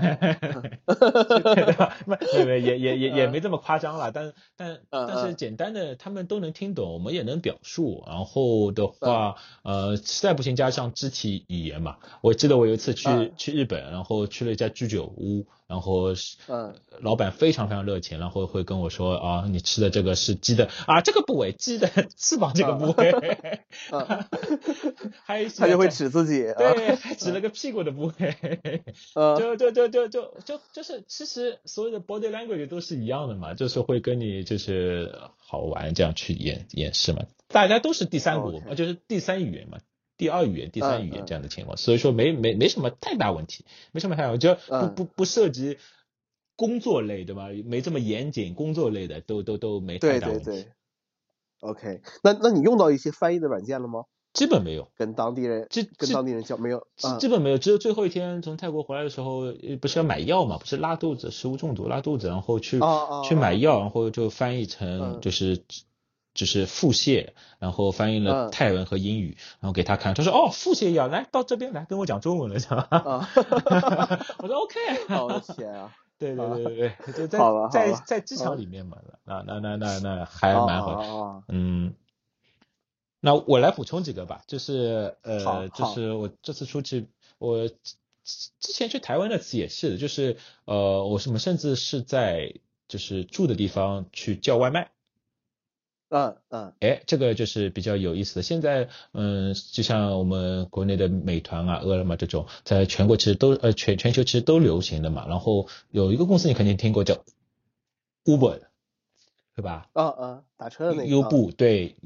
[0.87, 1.97] 对吧？
[2.07, 8.05] 没没没也也也也嗯没这么夸张了，但但嗯但是嗯简单的他们都能听懂，我们也能表述。
[8.07, 11.97] 然后的话，呃，实在不行加上肢体语言嘛。
[12.21, 23.51] 我记得我有一次去嗯去日本，然后去了一家居酒屋，然后是嗯老板非常非常热情，然后会跟我说啊，你吃的这个是鸡的啊，这个部位鸡的翅膀这个部位，
[23.91, 24.25] 嗯，
[25.27, 28.60] 还他就会在指自己，啊对，还指了个屁股的部位。
[29.15, 39.79] 嗯 就就就就就就就是，其实所有的 body language 都是一样的嘛，就是会跟你就是好玩这样去演演示嘛，大家都是第三国就是第三语言嘛，
[40.17, 45.79] 第二语言、第三语言嗯这样的情况，所以说没没没什么太大问题，没什么太大问题，就不嗯不不涉及
[46.57, 47.49] 工作类对吧？
[47.65, 50.73] 没这么严谨，工作类的都都都没太大问题，对对
[51.61, 54.05] ，OK，那那你用到一些翻译的软件了吗？
[54.33, 54.89] 基本没有。
[54.97, 56.87] 跟当地人这这跟当地人交没有？
[56.97, 57.19] 基嗯。
[57.19, 62.81] 基本没有，只有最后一天从泰国回来的时候，呃不是要买药嘛，不是拉肚子，食物中毒拉肚子，然后去、
[63.25, 65.21] 去买药，然后就翻译成嗯。
[65.21, 65.65] 就是、
[66.33, 68.51] 就是腹泻，然后翻译了嗯。
[68.51, 72.87] 泰文和英语，然后给他看，他说哦腹泻药，来到这边来跟我讲中文了，是吧？
[72.91, 73.29] 啊，
[74.39, 74.79] 我说 OK，
[75.23, 75.93] 我的天啊！
[76.21, 77.39] 对对对对对，就在
[77.73, 81.95] 在在机场里面嘛，那那那那那还啊蛮好嗯，
[83.21, 87.07] 那我来补充几个吧，就是呃，就是我这次出去，
[87.39, 87.75] 我之
[88.59, 92.55] 之前去台湾那次也是的，就是呃，我什么甚至是在
[92.89, 94.91] 就是住的地方去叫外卖，
[96.09, 98.43] 嗯嗯哎，这个就是比较有意思的。
[98.43, 105.27] 现在嗯，就像我们国内的美团啊、饿了么这种，在全国其实都呃全全球其实都流行的嘛。
[105.29, 107.23] 然后有一个公司你肯定听过叫
[108.25, 108.61] Uber，
[109.55, 109.89] 对吧？
[109.93, 111.97] 嗯嗯，打车的那个优步对，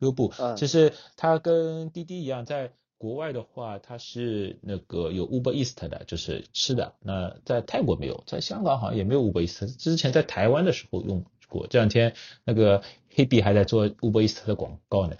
[0.00, 6.94] 优步嗯，其实它跟滴滴一样，在国外的话，它是那个有 Uber East 的，就是吃的。
[7.00, 9.78] 那在泰国没有，在香港好像也没有 Uber East。
[9.78, 12.82] 之前在台湾的时候用过，这两天那个
[13.14, 15.16] 黑币还在做 Uber East 的广告呢。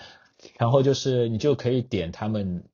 [0.59, 2.64] 然后就是你就可以点他们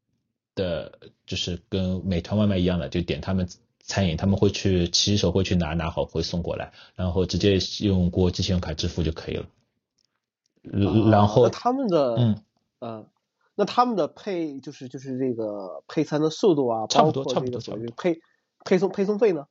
[0.54, 3.48] 的，就是跟美团外卖一样的，就点他们
[3.80, 9.46] 餐饮，他们会去骑手会去拿，拿好会送过来，然后直接用国际信用卡支付就可以了。
[10.72, 12.42] 啊然后那他们的嗯
[12.80, 13.06] 嗯，
[13.54, 18.20] 那他们的配就是就是这个配餐的速度啊，差不多包括差不这个所多差不多谓配
[18.64, 19.46] 配送配送费呢？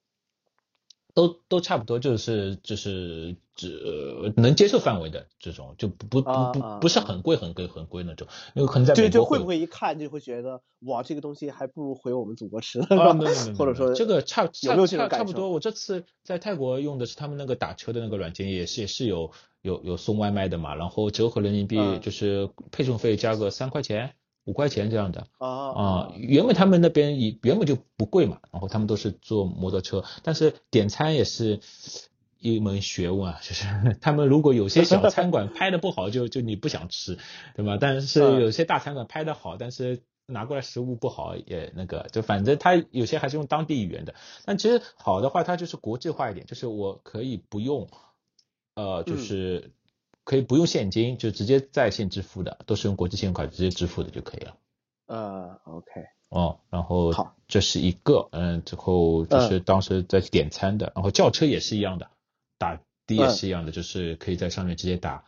[1.15, 12.86] 都都差不多，就是就是只、呃能接受范围的这种，就不不不不是很贵很贵很贵那种，因为可能在就美国就会不会一看就会觉得哇，这个东西还不如回我们祖国吃呢，
[13.34, 15.49] 是啊，或者说这个差有没有这差差不多。
[15.49, 22.01] 我这次在泰国用的是他们那个打车的那个软件，也是也是有有有送外卖的嘛，然后折合人民币嗯。
[22.01, 25.27] 就是配送费加个三块钱五块钱这样的。
[25.38, 31.60] 啊啊，原本他们那边也原本就不贵嘛，然后他们都是坐摩托车，但是点餐也是
[32.39, 33.65] 一门学问啊，就是
[34.01, 37.17] 他们如果有些小餐馆拍的不好，就就你不想吃，
[37.55, 37.77] 对吧？
[37.79, 47.88] 但是嗯有些大餐馆拍的好，但是拿过来食物不好，也那个就反正他有些还是用当地语言的，但其实好的话，它就是国际化一点，就是我可以不用，
[48.75, 49.71] 呃，就嗯是
[50.26, 54.58] 可以不用现金，就直接在线支付的，都是用国际信用卡直接支付的就可以了。
[55.06, 55.86] 呃，OK，
[56.30, 57.34] 哦，然后好。
[57.48, 62.10] 这是一个，嗯，之后就是当时在点餐的，然后叫车也是一样的，
[62.58, 63.30] 打的也嗯。
[63.30, 65.24] 是一样的，就是可以在上面直接打，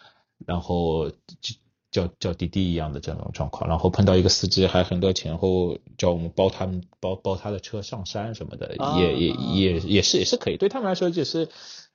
[0.48, 1.56] 然后就
[1.92, 9.00] 叫叫滴滴一样的这种状况，然后碰到一个司机还很多钱，后叫我们包他们包包他的车上山什么的，啊。
[9.00, 11.50] 也也啊也也是也是可以，对他们来说就是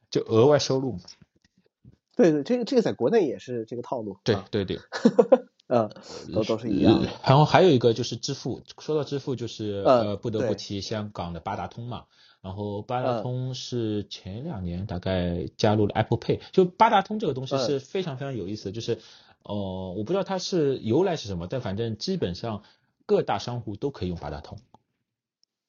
[0.09, 1.01] 就额外收入嘛。
[2.17, 4.79] 对对，这个这个在国内也是这个套路，啊对对对，
[5.69, 5.91] 嗯，
[6.35, 7.03] 都都是一样。
[7.25, 12.05] 然后还有一个就是支付，说到支付就是嗯呃不得不提香港的八达通嘛。
[12.43, 18.99] 然后八达嗯通是前两年大概加入了 Apple Pay，就八达通这个东西嗯是非常非常有意思的，就是
[19.45, 22.65] 呃我不知道它是由来是什么，但反正基本上
[23.07, 24.59] 各大商户都可以用八达通。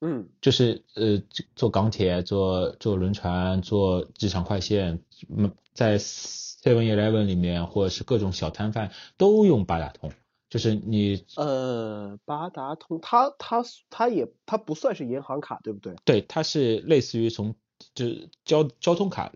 [0.04, 0.28] 嗯。
[0.42, 1.22] 就是呃
[1.56, 5.02] 坐港铁、坐坐轮船、坐机场快线，
[5.36, 10.12] 嗯，在 Seven Eleven 里面或者是各种小摊贩都用八达通，
[10.50, 15.96] 就是你呃，八达通，它它它也它不算是银行卡，对不对？
[16.06, 17.56] 对，它是类似于从
[17.96, 19.32] 就是交交通卡，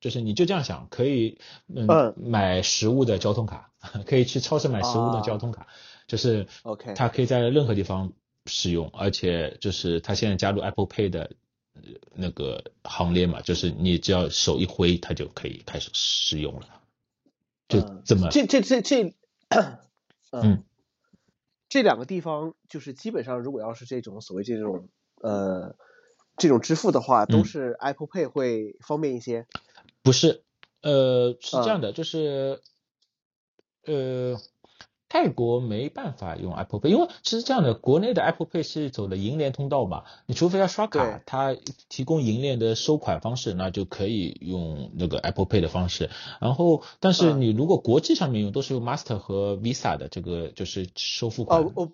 [0.00, 3.70] 就是你就这样想，可以嗯嗯买食物的交通卡，
[4.06, 5.66] 可以去超市买食物的交通卡，
[6.08, 8.12] 就是啊 OK 它可以在任何地方
[8.46, 11.30] 使用，而且就是它现在加入 Apple Pay 的
[11.74, 11.82] 呃
[12.14, 16.80] 那个行列嘛，就是你只要手一挥，它就可以开始使用了，
[17.68, 19.14] 就嗯这么这这这这，
[20.32, 20.64] 嗯，
[21.68, 24.88] 这两个地方就是基本上，如果要是这种所谓这种
[25.20, 25.76] 呃
[26.36, 27.44] 这种支付的话，都嗯。
[27.44, 29.46] 是 Apple Pay 会方便一些。
[30.02, 30.42] 不是，
[30.82, 31.62] 呃，是嗯。
[31.62, 32.60] 这样的，就是，
[33.84, 34.36] 呃，
[35.12, 41.54] 泰国没办法用 Apple Pay，因为其实这样的，国内的 Apple Pay 是走的银联通道嘛，你除非要刷卡，它
[41.90, 46.08] 提供银联的收款方式，那就可以用那个 Apple Pay 的方式。
[46.40, 51.62] 然后，但是嗯你如果国际上面用，都是用 Master 和 Visa 的这个就是收付款。
[51.62, 51.92] 哦，我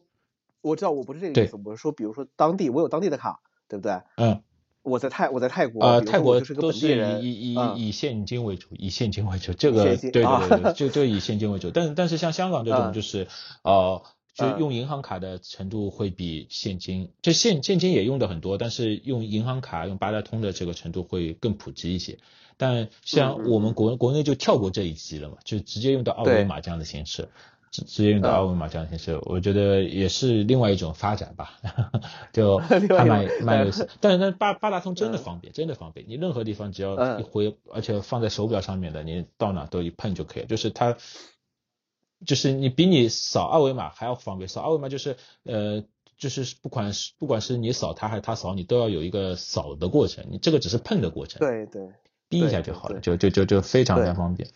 [0.60, 4.00] 我知道，我不是这个意思，我是说，比如说当地我有当地的卡，对不对？
[4.16, 4.44] 嗯，
[4.88, 11.70] 我在泰我在泰国，呃，泰国就是都是以以以嗯以现金为主，以现金为主， 这个对啊对对，就就以现金为主。
[11.70, 13.28] 但但是像香港这种嗯就是
[13.62, 14.02] 呃，
[14.34, 22.18] 就嗯用银行卡的程度会比现金，就现现金也用的很多，但是用银行卡用八达通的这个程度会更普及一些。
[22.56, 27.28] 但像我们国国内就跳过这一级了嘛，就直接用到二维码这样的形式。
[27.70, 31.52] 直直接用到嗯二维码这样的形式，我觉得也是另外一种发展吧，
[32.32, 33.88] 就还蛮蛮有意思。
[34.00, 40.46] 但是那八八达通真的嗯方便，真的方便，你任何地方只要嗯一挥，而且放在手表上面的，你到哪都一碰就可以。
[40.46, 40.96] 就是它，
[42.26, 44.48] 就是你比你扫二维码还要方便。
[44.48, 45.84] 扫二维码就是呃，
[46.16, 51.88] 就是不管是不管是你扫它还是它扫你，都要有一个扫的过程，你这个只是碰的过程，对对。
[52.30, 54.50] 滴一下就好了，就就就就非常非常方便。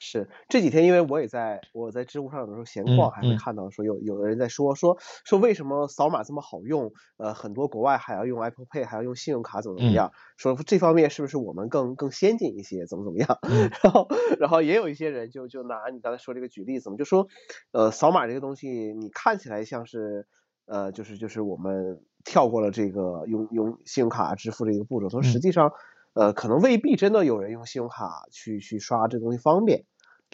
[0.00, 6.90] 是这几天，因为我也在我在知乎上有的时候闲嗯逛，还会嗯看到说有有的人在说说说为什么扫码这么好用？
[7.18, 10.10] 呃，很多国外还要用 Apple Pay，还要用信用卡，怎么怎么嗯样？
[10.38, 12.86] 说这方面是不是我们更更先进一些？
[12.86, 13.38] 怎么怎么样？
[13.46, 14.08] 嗯然后
[14.38, 17.28] 然后也有一些人就就拿你刚才说这个举例子嘛，就说
[17.72, 20.26] 呃扫码这个东西，你看起来像是
[20.64, 25.72] 呃就是就是我们跳过了这个用用信用卡支付这个步骤，说嗯实际上
[26.20, 29.84] 呃可能未必真的有人用信用卡去去刷这东西方便。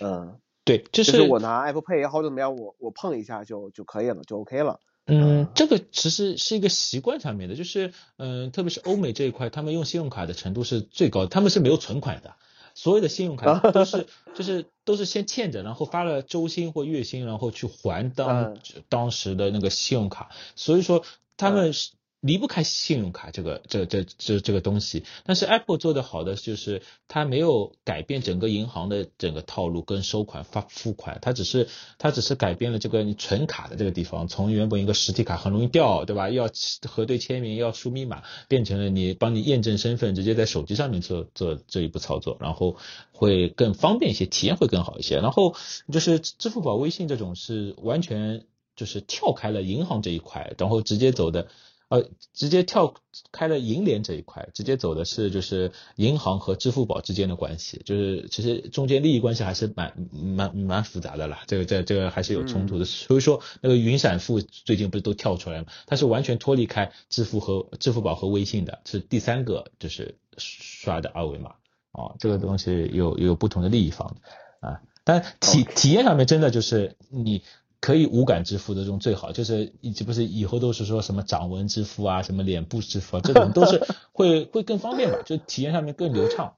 [0.03, 4.81] 嗯，对，就就是我拿 Apple Pay 也好怎么样，我我碰一下就就可以了，就 OK 了。
[5.07, 12.35] 嗯，这个其实是一个习惯上面的，就是嗯、特别是欧美这一块，他们用信用卡的程度是最高的，他们是没有存款的，
[12.75, 21.05] 所有的信用卡都是就是都是先欠着，然后发了周薪或月薪，然后去还当、嗯当时的那个信用卡，所以说
[21.37, 21.93] 他们是。
[22.21, 36.29] 离不开信用卡这个这这这这个东西，但是 Apple 做的好的就是它没有改变整个银行的整个套路跟收款发付款，它只是它只是改变了这个你存卡的这个地方，从原本一个实体卡很容易掉，对吧？
[36.31, 36.49] 要
[36.89, 42.77] 核对签名，要输密码，变成了你帮你验证身份，直接在手机上面做做这一步操作，然后
[43.13, 45.21] 会更方便一些，体验会更好一些。
[45.21, 45.55] 然后
[45.93, 51.47] 就是支付宝、微信这种是完全就是跳开了银行这一块，然后直接走的。
[51.89, 52.95] 呃，直接跳
[53.31, 62.85] 开了银联这一块，直接走的是就是银行和支付宝之间的关系，就是其实中间利益关系还是蛮蛮蛮复杂的啦，这个这这个还是有冲突的。
[62.85, 65.69] 所以说那个云闪付最近不是都跳出来了吗？
[65.87, 71.55] 它是完全脱离开支付和支付宝和微信的，是第三个就是刷的二维码
[71.93, 74.17] 哦，这个东西有有不同的利益方
[74.59, 77.43] 啊，但体体验上面真的就是你。
[77.81, 86.57] 可以无感支付的这种最好，就是以及不是以后都是说什么掌纹支付啊，什么脸部支付啊，这种都是 会会更方便吧，就体验上面更流畅。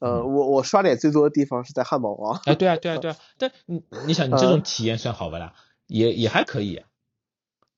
[0.00, 2.40] 呃，我我刷脸最多的地方是在汉堡王。
[2.46, 5.54] 哎，对啊，对啊，对啊，但你你想，你这种体验算好吧啦，
[5.86, 6.82] 也也还可以，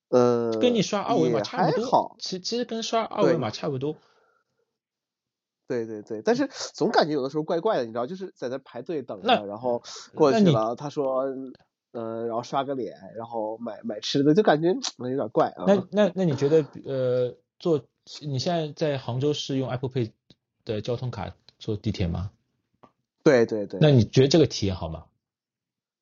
[0.09, 2.17] 呃，跟你刷二维码差不多。
[2.21, 3.97] 其其实跟刷二维码差不多。
[5.67, 9.83] 对对对，但是总感觉有的时候怪怪的，你知道，就是在那排队等着，然后
[10.15, 11.25] 过去了，他说，
[11.93, 15.65] 呃，然后刷个脸，然后买买吃的，就感觉 有点怪啊。
[15.67, 17.85] 那那那你觉得呃，坐
[18.21, 20.11] 你现在在杭州是用 Apple Pay
[20.65, 22.31] 的交通卡坐地铁吗？
[23.25, 25.05] 对对对，那你觉得这个体验好吗？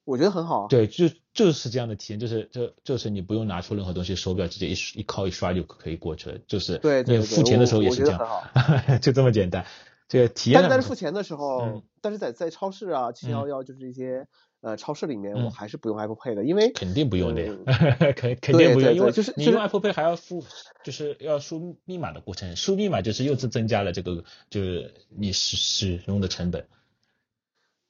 [0.04, 0.66] 我觉得很好啊。
[0.68, 8.20] 对，就就是这样的体验，就是就就是你不用拿出任何东西，手表直接一一靠一刷就可以过去了，就是你对对对付钱的时候也是这样
[9.02, 9.66] 就这么简单。
[10.08, 14.26] 这个体验但但是付钱的时候，嗯但是在在超市啊，七幺幺就是一些
[14.60, 17.42] 呃超市里面，我嗯还是不用 Apple Pay 的，因为肯定不用的
[18.14, 20.44] 肯肯定不用，因为就是就是你用 Apple Pay 还要付，
[20.84, 26.66] 就是要输密码的过程，输密码就是又是增加了这个就是你使使用的成本。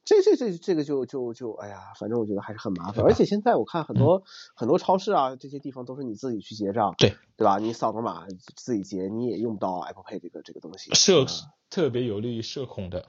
[0.07, 3.05] 这这这这个就就就哎呀，反正我觉得还是很麻烦。
[3.05, 4.23] 而且现在我看很多
[4.55, 7.59] 很多超市啊，这些地方都是你自己去结账，对对吧？
[7.59, 10.95] 你扫个码自己结，你也用不到 Apple Pay 这个这个东西。
[10.95, 11.27] 社
[11.69, 13.07] 特别有利于社恐的。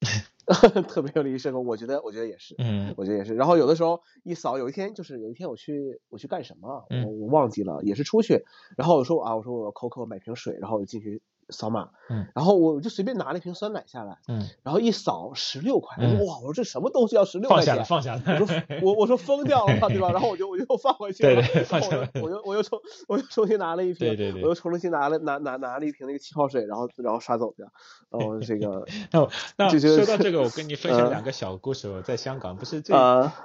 [0.88, 3.34] 特别有利于社恐，我觉得，我觉得也是，嗯，我觉得也是。
[3.34, 8.44] 然后有的时候一扫，有一天就是有一天我去我去干什么，我我忘记了，也是出去，
[8.76, 11.20] 然后我说啊，我说我口渴买瓶水，然后我进去。
[11.50, 17.84] 扫码，嗯，然后我就随便拿了一瓶酸奶下来，嗯，然后一扫十六块，哇，我说这什么东西要十六块钱？
[17.84, 18.40] 放下了，放下了。
[18.40, 20.10] 我说我我说疯掉了吧，对吧？
[20.12, 22.08] 然后我就我就放回去了，对对，放下了。
[22.22, 22.78] 我又我又重
[23.08, 27.66] 我又重新拿了一瓶，对对对，我又重新拿了拿拿拿了一瓶那个气泡水，然后然后刷走掉。
[28.10, 28.84] 哦，这个，
[29.56, 31.88] 那那说到这个，我跟你分享两个小故事。
[31.88, 32.96] 我在香港，不是最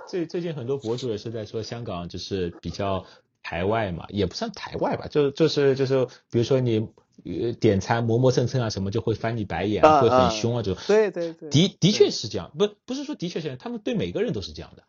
[0.07, 3.05] 最最近很多博主也是在说香港就是比较
[3.41, 6.89] 台外嘛，也不算台外吧，就就是就是，比如说你。
[7.25, 10.83] 呃，点餐磨磨蹭蹭啊，什么就会翻你白眼，会很凶啊，这种。
[10.87, 11.49] 对对对。
[11.49, 14.83] 的的确是这样，不不是说的确是，他们对每个人都是这样的，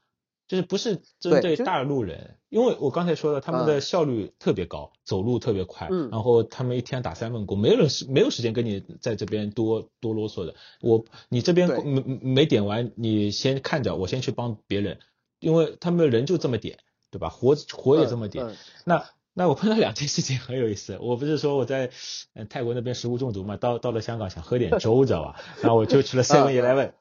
[0.49, 10.55] 就是不是针对大陆人，因为我刚才说了，他们的效率特别高，走路特别快，然后他们一天打三份工，没有人是没有时间跟你在这边多多啰嗦的。
[10.81, 14.99] 我你这边没没点完，你先看着，我先去帮别人，
[15.41, 16.79] 因为他们人就这么点，
[17.11, 17.29] 对吧？
[17.29, 19.05] 活活也这么点，那。
[19.35, 21.91] 那我碰到两件事情很有意思，我不是说我在
[22.35, 25.41] 嗯泰国那边食物中毒嘛，到到了香港想喝点粥，知道吧？
[25.61, 26.93] 然后我就去了 Seven Eleven，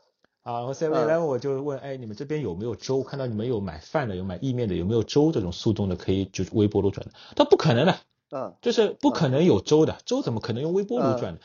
[0.42, 3.04] 啊，然后 Seven Eleven 我就问，哎，你们这边有没有粥？
[3.04, 7.14] 看到你们有买饭的，有买意面的，有没有粥这种速冻的，可以就微波炉转的？
[7.36, 7.96] 他不可能的。
[8.36, 11.40] 嗯，就是不可能有粥的，粥怎么可能用微波炉转的？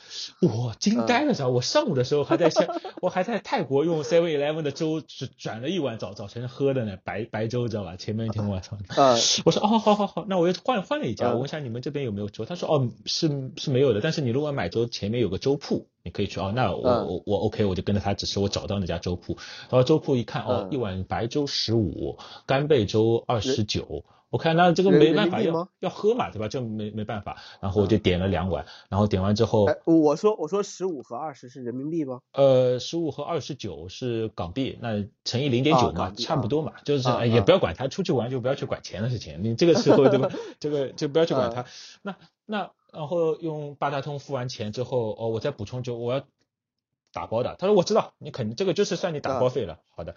[0.49, 2.67] 我惊呆了，知道我上午的时候还在香，
[3.03, 7.97] 我还在泰国用 Seven Eleven 的粥转转了一碗早早晨喝的呢，白白粥，知道吧？
[7.97, 8.79] 前面一天晚上。
[8.97, 12.47] 嗯，我说哦，好好好，那我又换换了一家，我问一下你们这边有没有粥？
[12.47, 16.53] 他说哦，是是没有的，但是你如果买粥，前面有个粥铺，你可以去哦。
[16.57, 19.37] 那我我我 OK，我就跟着他，只是我找到那家粥铺，
[19.69, 24.05] 然后粥铺一看哦，一碗白粥十五，干贝粥二十九。
[24.31, 26.49] 我看那这个没办法要要喝嘛，对吧？
[26.49, 32.21] 就没没办法，然后我就点了两碗，然后点完之后，我说我说十五和二十是人民币吗？
[32.33, 40.29] 呃，十五和二十九是港币，那乘以零点九嘛，差不多嘛，就是也不要管他，出去玩就不要去管钱的事情，你这个时候对吧？
[40.61, 41.65] 这个就不要去管他。
[42.03, 46.23] 那那然后用八达通付完钱之后，哦，我再补充就我要。
[47.11, 49.81] 打包的，他说我知道，你肯定这个就是算你打包费了。
[49.97, 50.15] 好的，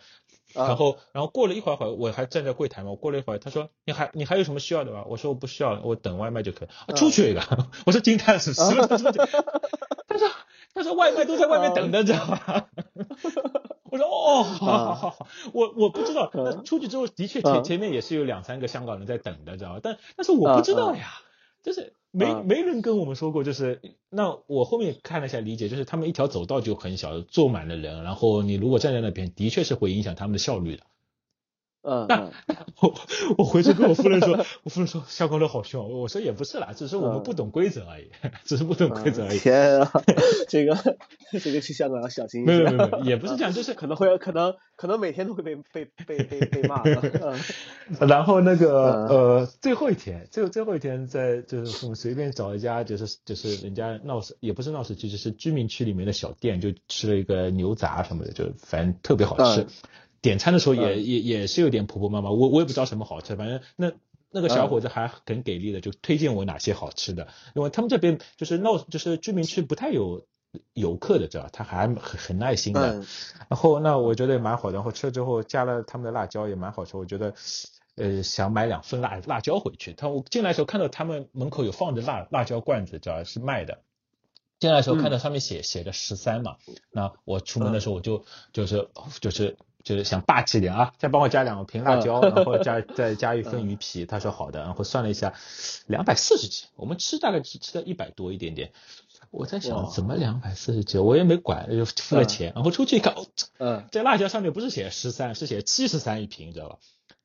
[0.53, 5.03] 然后然后过了一会儿会儿，我还站在柜台嘛，我过了一会儿，他说你还你还有什么需要的吗？
[5.07, 6.67] 我说我不需要，我等外卖就可以。
[6.87, 7.41] 啊，出去一个，
[7.85, 9.19] 我说惊叹死，什么出去？
[10.07, 10.29] 他说
[10.73, 12.67] 他说外卖都在外面等着，知道吧？
[13.91, 19.79] 我说哦，好好好好，我我不知道，那出去之后的确前前面也是有两三个香港人在等的，知道吧？
[19.83, 21.07] 但但是我不知道呀，
[21.63, 21.93] 就是。
[22.11, 30.83] 没没人跟我们说过，就是那我后面看了一下理解，就是他们一条走道就很小，坐满了人，然后你如果站在那边，的确是会影响他们的效率的。
[31.83, 32.31] 嗯，那
[32.81, 32.93] 我
[33.37, 38.09] 我回去跟我夫人说，我夫人说香港人好凶，我说也不是啦，只是我们不懂规则而已，
[38.45, 39.39] 只是不懂规则而已。
[39.39, 39.91] 天啊，
[40.47, 40.77] 这个
[41.41, 42.63] 这个去香港要小心一点。
[42.63, 46.83] 没有没有，也不是这样，就是可能会可能可能每天都会被被被被被骂。
[47.99, 59.65] 然后那个呃最后一天，最后最后一天在就是我们随便找一家就是就是人家闹市也不是闹市区，就是居民区里面的小店，就吃了一个牛杂什么的，就反正特别好吃。
[60.21, 63.91] 点餐的时候也也也是有点婆婆妈妈，我我也不知道什么好吃，反正那
[64.29, 70.25] 那个小伙子还很给力的，就推荐我哪些好吃的，因为他们这边就是闹就是居民区不太有
[70.73, 73.03] 游客的，知道他还很很耐心的。
[73.49, 77.33] 然后那我觉得也蛮好的，然后吃了之后加了他们的辣椒也蛮好吃，我觉得
[77.95, 79.93] 呃想买两份辣辣椒回去。
[79.93, 83.79] 他我进来的时候看到他们门口有放着辣辣椒罐子，知道是卖的。
[84.59, 86.57] 进来的时候看到上面写写着十三嘛，
[86.91, 88.87] 那我出门的时候我就就是
[89.19, 89.57] 就是。
[89.83, 94.05] 就是想霸气点啊，再帮我加两瓶辣椒，然后加 再加一份鱼皮。
[94.05, 95.33] 他说好的，然后算了一下，
[95.87, 98.71] 两百四十几，我们吃大概只吃了一百多一点点。
[99.29, 103.15] 我在想怎么两百四十几，我也没管，就付了钱，然后出去一看，
[103.59, 106.77] 嗯，这辣椒上面不是写十三，是写七十三一瓶，你知道吧？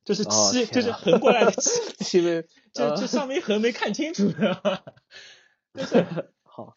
[0.04, 4.30] 就是七，就是横过来的七， 因为这这上面一横没看清楚？
[5.74, 6.06] 就是
[6.44, 6.76] 好。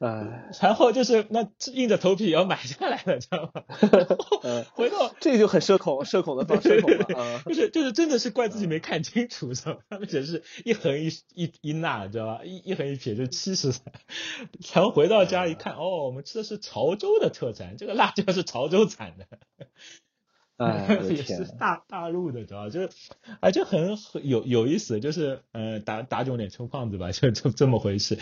[0.00, 3.62] 哎，然后就是那硬着头皮也要买下来了，知道吗？
[4.72, 7.42] 回到这就很社恐， 社恐的方社恐了。
[7.44, 9.80] 就是 就是真的是怪自己没看清楚，知道吗？
[9.90, 12.40] 他们写是一横一一一捺，知道吧？
[12.44, 13.92] 一一横一撇就是七十三。
[14.74, 19.26] 然后回到家一看，哦，我们吃的是潮州的特产，这个辣椒是潮州产的。
[20.60, 22.68] 哎， 也是大大陆的，知道吧？
[22.68, 22.90] 就是，
[23.40, 28.18] 哎，就很很有有意思，就是呃打打肿脸充胖子吧，就就这么回事。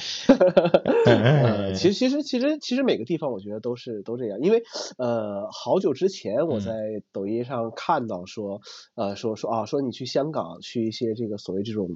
[1.07, 4.63] 呃，其实其实其实其实每个地方我觉得都是都这样，因为
[4.99, 6.73] 呃好久之前我嗯在
[7.13, 8.61] 抖音上看到说，
[8.95, 11.89] 呃说说啊说你去香港去一些这个所谓这种，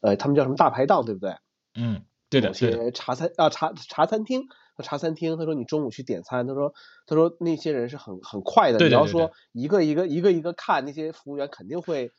[0.00, 1.36] 呃他们叫什么大排档对不对？
[1.76, 4.48] 嗯，对的对茶餐啊茶茶餐厅。
[4.82, 6.72] 茶餐厅，他说你中午去点餐，他说
[7.06, 12.10] 他说那些人是很很快的，对对对你要说一个一个一个一个看，那些服务员肯定会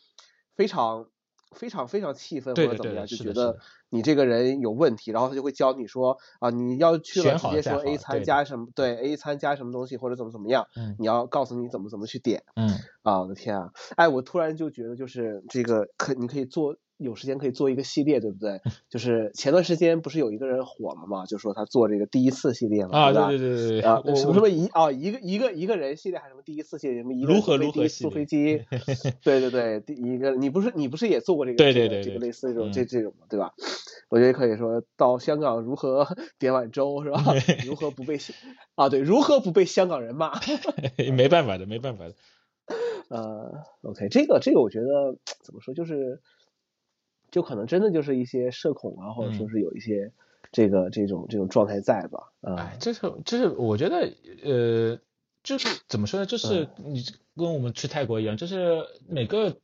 [0.56, 1.08] 非常
[1.56, 3.58] 非常非常气愤或者怎么样，就觉得
[3.90, 12.70] 你这个人有问题，然后他就会教你说啊，你要去了直接说 A 餐加什么，对 A 餐加什么东西或者怎么怎么样，嗯你要告诉你怎么怎么去点嗯
[13.04, 13.22] 啊！
[13.22, 16.76] 我的天啊，哎，我突然就觉得就是这个可你可以做。
[16.98, 18.60] 有时间可以做一个系列，对不对？
[18.90, 28.64] 就是前段时间不是有一个人火了嘛，就说他做这个第一次系列嘛，啊，对对对对对，啊，我什么什么一啊一个一个一个人系列还是什么第一次系列什么一个如何如何坐飞机，
[29.24, 33.54] 对对对，第一个你不是你不是也做过这个对这个这个对对对类似这种嗯这这种对吧？
[34.10, 36.08] 我觉得可以说到香港如何
[36.40, 37.22] 点碗粥是吧？
[37.66, 38.18] 如何不被
[38.76, 40.32] 啊对如何不被香港人骂？
[41.14, 42.14] 没办法的，没办法的。
[43.10, 46.22] 呃，OK，这个这个我觉得怎么说就是，
[47.32, 50.12] 就可能真的就是一些社恐啊，或者说嗯是有一些
[50.52, 52.32] 这个这种这种状态在吧？
[52.42, 54.14] 啊、哎，这是就是我觉得
[54.44, 55.00] 呃，
[55.44, 56.26] 就是怎么说呢？
[56.26, 57.04] 就是你
[57.36, 59.58] 跟我们去泰国一样，就是每个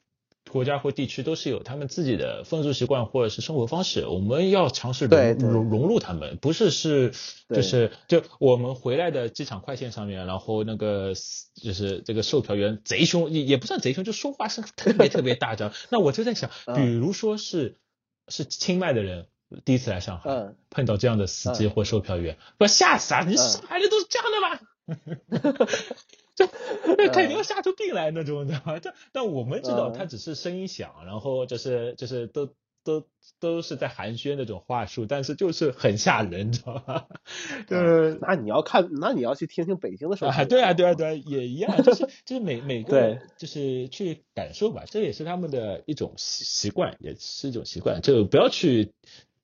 [0.51, 7.13] 国家或地区都是有他们自己的风俗习惯或者是生活方式，我们要尝试融融融入他们，不是是
[7.49, 11.13] 就是就我们回来的机场快线上面，然后那个
[11.55, 15.71] 就是这个售票员贼凶，也也不算贼凶，就说话声特别特别大张。
[15.89, 17.77] 那我就在想，嗯比如说是
[18.27, 19.27] 是清迈的人。
[19.65, 23.23] 第一次来上海，嗯碰到这样的司机嗯或售票员，不吓死啊！
[23.23, 25.67] 你上海人都是这样的吗？
[26.35, 26.47] 就
[27.11, 28.79] 肯定要吓出病来那种，你知道吗？
[28.81, 32.49] 但但我们知道嗯他只是声音响，然后就是就是都
[32.83, 33.05] 都
[33.39, 37.05] 都是在寒暄那种话术，但是就是很吓人，你知道吗？
[37.67, 48.91] 就是那你要看，那你要去听听北京的售票啊，对啊，对啊，对啊，也一样，就是就是每每 个对就是去感受吧，这也是他们的一种习习惯，也是一种习惯，就不要去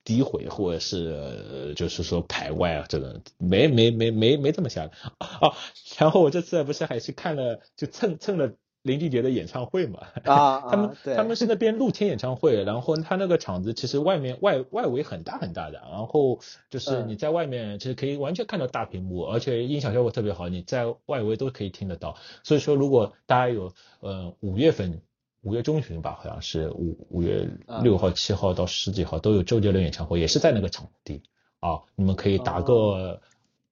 [0.10, 5.54] 诋毁或者是、呃就是说排外啊，这种没没没没没这么想哦。
[6.00, 16.40] 然后我这次不是还去看了，就蹭蹭了林俊杰的演唱会嘛，啊， 他们他们是那边露天演唱会，然后他那个场子其实外面外外围很大很大的，然后
[16.72, 22.16] 就是嗯你在外面其实可以完全看到大屏幕，而且音响效果特别好，你在外围都可以听得到。
[22.44, 25.02] 所以说，如果大家有呃五月份
[25.42, 31.24] 五月中旬吧，好像是五五月啊六号、七号到十几号都有周杰伦演唱会，也是在那个场地
[31.60, 33.22] 啊，你们可以打哦个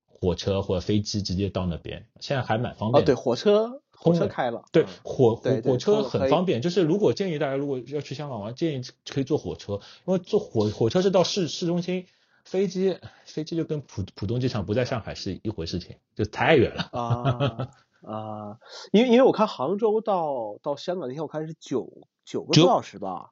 [0.05, 3.13] 火车或者飞机直接到那边，现在还蛮方哦，便的。
[3.13, 12.05] 对，火车火车开了，对嗯，火火火车很方便，就是如果建议大家如果要去香港玩，建议可以坐火车，因为坐火火车是到市市中心，
[12.45, 16.89] 飞机飞机就跟浦浦东机场不在上海是一回事情，就太远了。
[16.93, 17.69] 啊
[18.01, 18.57] 啊，
[18.91, 23.31] 因为因为我看杭州到到香港那天，我看是九九个多小时吧，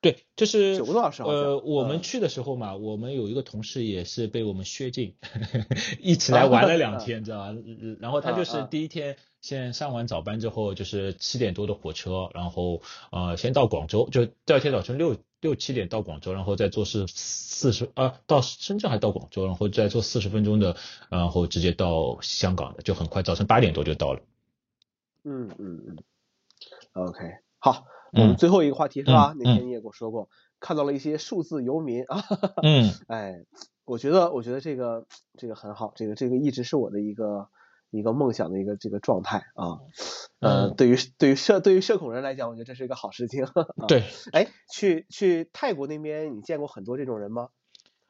[0.00, 2.02] 对，就是九个多小时呃，我们嗯。
[2.02, 5.16] 去的时候嘛，我们有一个同事也是被我们削进，
[6.00, 7.48] 一起来玩了两天， 知道吧？
[7.52, 20.74] 嗯然后他就是第一天先上完早班之后，就是七点多的火车，然后呃先到广州，就第二天早晨六六七点到广州，然后再坐是四十啊到深圳还到广州，然后再坐四十分钟的，
[21.10, 24.22] 然后直接到香港的，就很快，早晨八点多就到了。
[25.22, 25.98] 嗯嗯嗯
[26.94, 27.18] ，OK，
[27.58, 27.84] 好，
[28.14, 29.34] 我们嗯最后一个话题是吧？
[29.34, 30.30] 嗯那天你也跟我说过，
[30.60, 32.24] 看到了一些数字游民啊，
[32.62, 33.44] 嗯 哎，
[33.84, 37.50] 我觉得我觉得这个这个很好，这个这个一直是我的一个
[37.98, 39.80] 一个梦想的一个这个状态啊，
[40.40, 43.44] 呃，嗯对于对于社对于社恐人来讲，我觉得这是一个好事情。
[43.76, 47.48] 啊，对，哎，去去泰国那边，你见过很多这种人吗？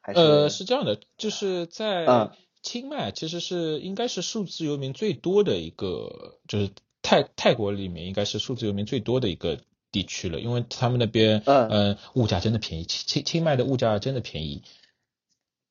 [0.01, 2.31] 还是呃，是这样的，就是在嗯
[2.61, 6.71] 清迈其实是应该是数字游民最多的一个，就是
[7.01, 9.59] 泰泰国里面应该是数字游民最多的一个
[9.91, 14.63] 地区了，因为他们那边嗯呃物价真的便宜，清清清迈的物价真的便宜。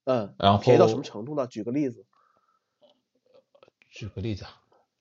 [0.05, 1.47] 嗯，然后便宜到什么程度呢？
[1.47, 2.05] 举个例子。
[3.95, 4.51] 举个例子啊，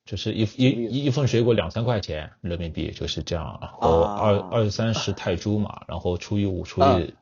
[0.05, 0.93] 就是一举个例子。
[0.93, 6.99] 一一份水果两三块钱人民币，就是这样，然后啊二二三十泰铢嘛，然后除以五除啊。
[6.99, 7.13] 以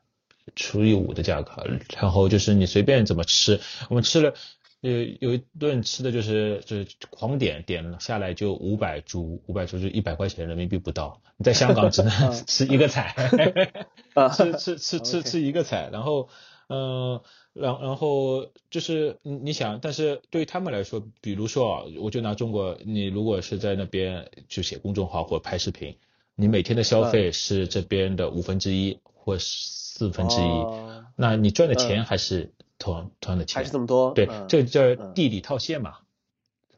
[0.56, 1.66] 除以五的价格，
[1.98, 4.34] 然后就是你随便怎么吃，我们吃了。
[4.82, 11.22] 有有一顿吃的就是就是狂点点下来就五百铢，五百铢就一百块钱人民币不到。
[11.38, 12.32] 你在香港只能 啊。
[12.48, 13.16] 吃一个菜，
[14.16, 14.30] 啊。
[14.34, 16.30] 吃吃吃吃吃一个菜，然后
[16.72, 25.98] 嗯，然然后就是你你想，但是对于他们来说，比如说啊，我就拿中国，你如果是在那边就写公众号或者拍视频，
[26.36, 34.12] 你每天的消费是这边的五分之一或四分之一，哦那你赚的钱还是同样同样的钱还是，这么多？
[34.12, 35.98] 对，嗯这叫嗯地理套现嘛，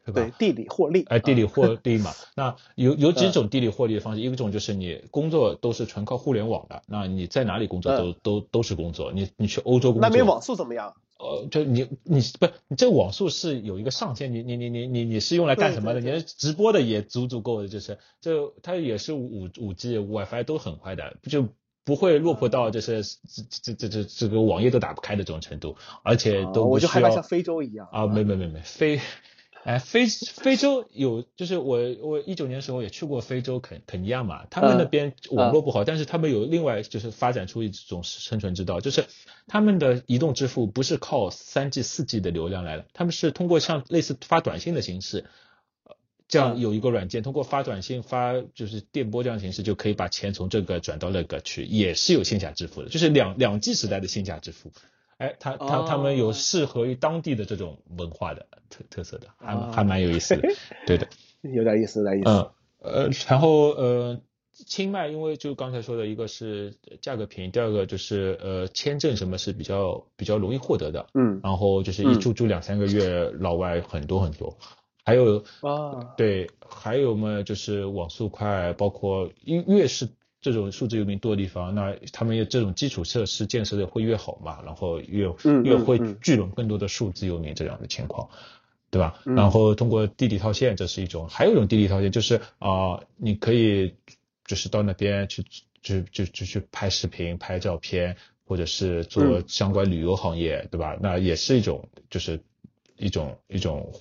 [0.06, 0.22] 对吧？
[0.22, 10.94] 对地理获利，哎，地理嗯获利嘛， 那有有几种地理获利的方式，一种就是你工作都是纯靠互联网的，那你在哪里工作都、都都是工作，你你去欧洲工作，那边网速怎么样？
[11.20, 16.02] 呃，就你你不，你这个网速是有一个上限，你你你你你你是用来干什么的？
[16.02, 21.48] 你是直播的也足足够的，就是这它也是五五 G WiFi 都很快的，就
[21.86, 29.00] 不会落魄到就是这这这这这个网页都打不开的这种程度，而且都啊我就害怕像非洲一样啊，没没没没非。
[29.64, 39.06] 哎，非非洲有，就是我我一九年的时候也去过非洲肯肯尼亚嘛，他们那嗯边网络不好，但是他们有另外就是发展出一种生存之道，就是
[39.48, 45.26] 他们的移动支付不是靠三 G 四 G 的流量来的，他们是通过像类似发短信的形式，
[45.86, 45.96] 呃
[46.28, 54.74] 这样嗯有一个软件，通过发短信发就是电波这样的形式，就可以把钱从这个转到那个去，也是有线下支付的，就是两两 G 时代的线下支付。
[55.24, 59.72] 哎，他他他们有哦适合于当地的这种文化的特特色的，还哦。
[59.74, 60.50] 还蛮有意思的，
[60.86, 61.08] 对的。
[61.42, 62.30] 有点意思，有点意思。
[62.30, 62.50] 嗯，
[62.80, 64.20] 呃，然后呃，
[64.54, 71.40] 清迈因为就刚才说的一个是价格便宜，第二个就是呃签证什么是比较比较容易获得的，嗯。
[71.42, 72.20] 然后就是一嗯。
[72.20, 74.58] 住住两三个月，老外很多很多，
[75.06, 80.10] 还有啊，对，还有嘛就是网速快，包括越越是
[80.44, 88.30] 这种数字游民多的地方，那他们这种基础设施建设的会越好嘛，然后越嗯越会聚拢更多的数字游民这样的情况。
[88.92, 89.20] 对吧？
[89.26, 93.96] 嗯然后通过地理套现，这是一种；还有一种地理套现就是啊、你可以
[94.46, 95.44] 就是到那边去，
[95.82, 98.16] 就就就去拍视频、拍照片，
[98.46, 100.96] 或者是做嗯相关旅游行业，对吧？
[101.02, 102.40] 那也是一种，就是
[102.96, 103.92] 一种一种，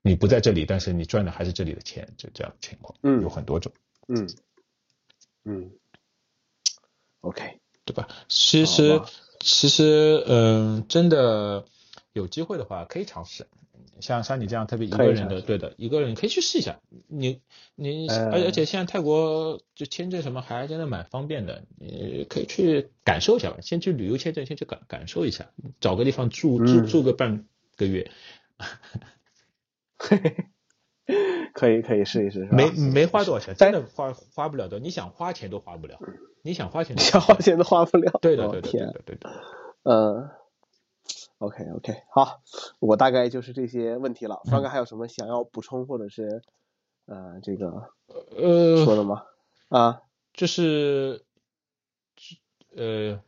[0.00, 3.70] 你不在这里，但是你赚的还是这里的钱，就这样的情况，嗯有很多种，
[4.08, 4.28] 嗯嗯
[7.20, 8.08] ，OK，对吧？
[8.28, 9.00] 其实
[9.40, 11.64] 其实，嗯、真的
[12.12, 13.46] 有机会的话，可以尝试。
[14.00, 16.80] 像像你这样特别一个人的，对的，一个人你可以去试一下。
[17.06, 17.40] 你
[17.76, 23.58] 你，呃而而且现在泰国就签证什么还真的蛮方便的，你可以去感受一下吧。
[23.62, 28.10] 先去旅游签证，先去感感受一下，找个地方住住嗯住个半个月，
[31.54, 34.80] 可以可以试一试，没没花多少钱，真的花花不了多。
[34.80, 35.98] 你想花钱都花不了，
[36.42, 38.18] 你想花钱想花钱都花不了。
[38.20, 39.30] 对的对的对的对的。
[39.84, 40.28] 嗯
[41.38, 42.40] ，OK OK，好，
[42.80, 44.40] 我大概就是这些问题了。
[44.46, 46.42] 嗯方哥还有什么想要补充或者是
[47.06, 47.90] 呃这个
[48.36, 49.22] 呃，说的吗？
[49.68, 50.02] 啊，
[50.32, 51.24] 就是，
[52.74, 53.20] 呃，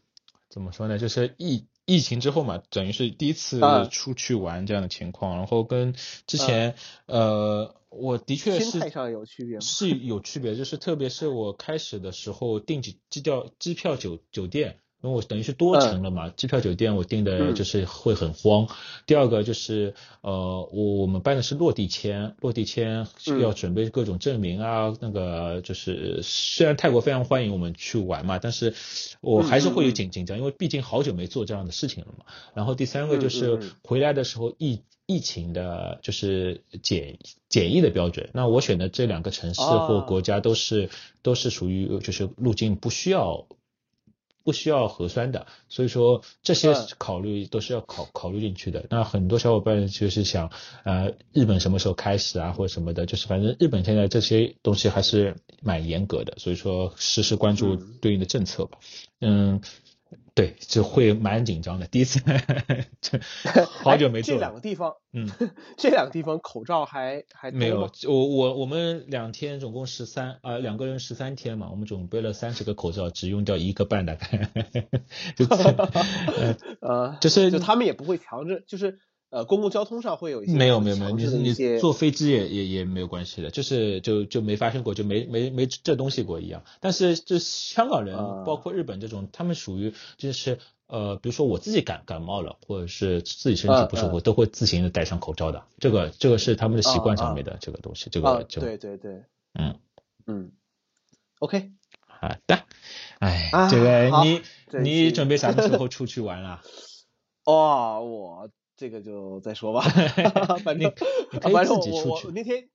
[0.48, 0.98] 怎么说呢？
[0.98, 5.94] 就是疫疫情之后嘛，等于是第一次啊出去玩这样的情况，然后跟
[6.26, 6.74] 之前，
[7.06, 9.60] 呃，我的确是心态上有区别吗？
[9.60, 18.66] 是有区别，就是特别是我开始的时候订机机票、机票、酒酒店，因为我等于是多层了嘛，机票、酒店我订的嗯就是会很慌。
[19.06, 28.74] 第二个就是呃，我我们办的是落地签，落地签嗯要准备各种证明啊，那个就是虽然泰国非常欢迎我们去玩嘛，但是
[29.20, 32.24] 我还是会有紧紧张，因为毕竟好久没做这样的事情了嘛。
[32.54, 37.18] 然后第三个就嗯是回来的时候疫疫情的，就是检
[37.48, 38.30] 检疫的标准。
[38.32, 40.90] 那我选的这两个城市或啊国家都是、
[41.22, 43.46] 都是属于就是入境不需要
[44.46, 48.86] 不需要核酸的，所以说这些嗯考虑都是要考考虑进去的。
[48.88, 50.48] 那很多小伙伴就是想，
[50.84, 58.78] 呃，日本什么时候开始啊，或者什么的，就是反正日本现在这些东西还是蛮严格的，所以说实时关注嗯对应的政策吧。
[59.20, 59.60] 嗯。
[60.36, 61.86] 对，就会蛮紧张的。
[61.86, 62.20] 第一次，
[63.00, 63.18] 这
[63.64, 64.36] 好久没哎这。
[64.38, 65.26] 两个地方，嗯，
[65.78, 74.50] 这两个地方口罩还还没有，我我我们两天总共十三啊，两个人十三天嘛，我们准备了三十个口罩，只用掉一个半大概，
[75.36, 75.74] 就是
[76.82, 78.98] 呃，就是就他们也不会强制，就是
[79.30, 86.64] 呃公共交通上会有一些没有没有没有，强你你坐飞机也也也没有关系的，就是就就没发生过，就没没没这东西过一样。
[86.80, 95.64] 但是就香港人，啊包括日本这种，他们属于就是呃，比如说我自己感感冒了，或者是自己身体不舒服，嗯嗯都会自行的戴上口罩的。
[95.78, 99.24] 这个这个是他们的习惯上面的这个东西，这啊个，就对对对，
[99.54, 99.80] 嗯
[100.26, 100.52] 嗯
[101.40, 101.72] ，OK，
[102.06, 102.62] 好的。
[103.18, 104.42] 哎啊，这个好你
[104.82, 106.62] 你准备啥时候出去玩啊？
[107.44, 109.80] 哦，我这个就再说吧，
[110.64, 110.92] 反你正
[111.40, 112.68] 反正我我我那天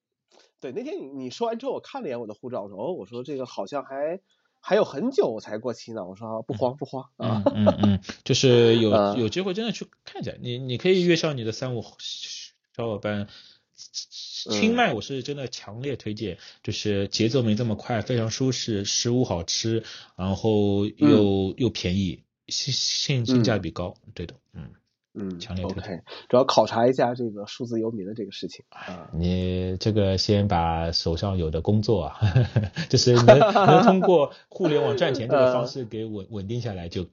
[0.59, 4.19] 对那天你你说完之后，我看了一眼我的护照，我说哦，我说这个好像还
[4.59, 6.05] 还有很久才过期呢。
[6.05, 7.43] 我说不慌不慌啊。
[7.45, 11.83] 嗯嗯嗯，就是 有嗯有机会真的去看一下，你你可以约上你的三五
[12.75, 13.27] 小伙伴。
[13.75, 19.83] 清迈我是真的强烈推荐，就是节奏没这么快，非常舒适，食物好吃，
[20.15, 24.71] 然后又、又便宜，性性性价比高，对的，嗯。
[25.13, 26.03] 嗯强烈推荐。
[26.29, 29.09] 主要考察一下这个数字游民的这个事情啊。
[29.13, 37.07] 你这个先把手上有的工作啊哈哈哈就是能能通过互联网赚钱这个方式 给稳稳定下来就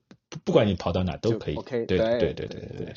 [0.45, 2.95] 不管你跑到哪都可以 OK，对对对对对对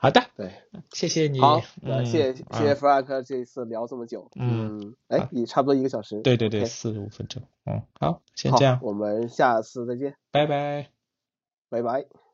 [0.00, 0.52] 好的对
[0.92, 10.88] 谢谢你好谢谢谢谢弗拉克这一次聊这么久嗯哎也差不多一个小时对对对四十五分钟嗯好先这样我们下次再见拜拜。
[11.70, 12.27] 拜拜。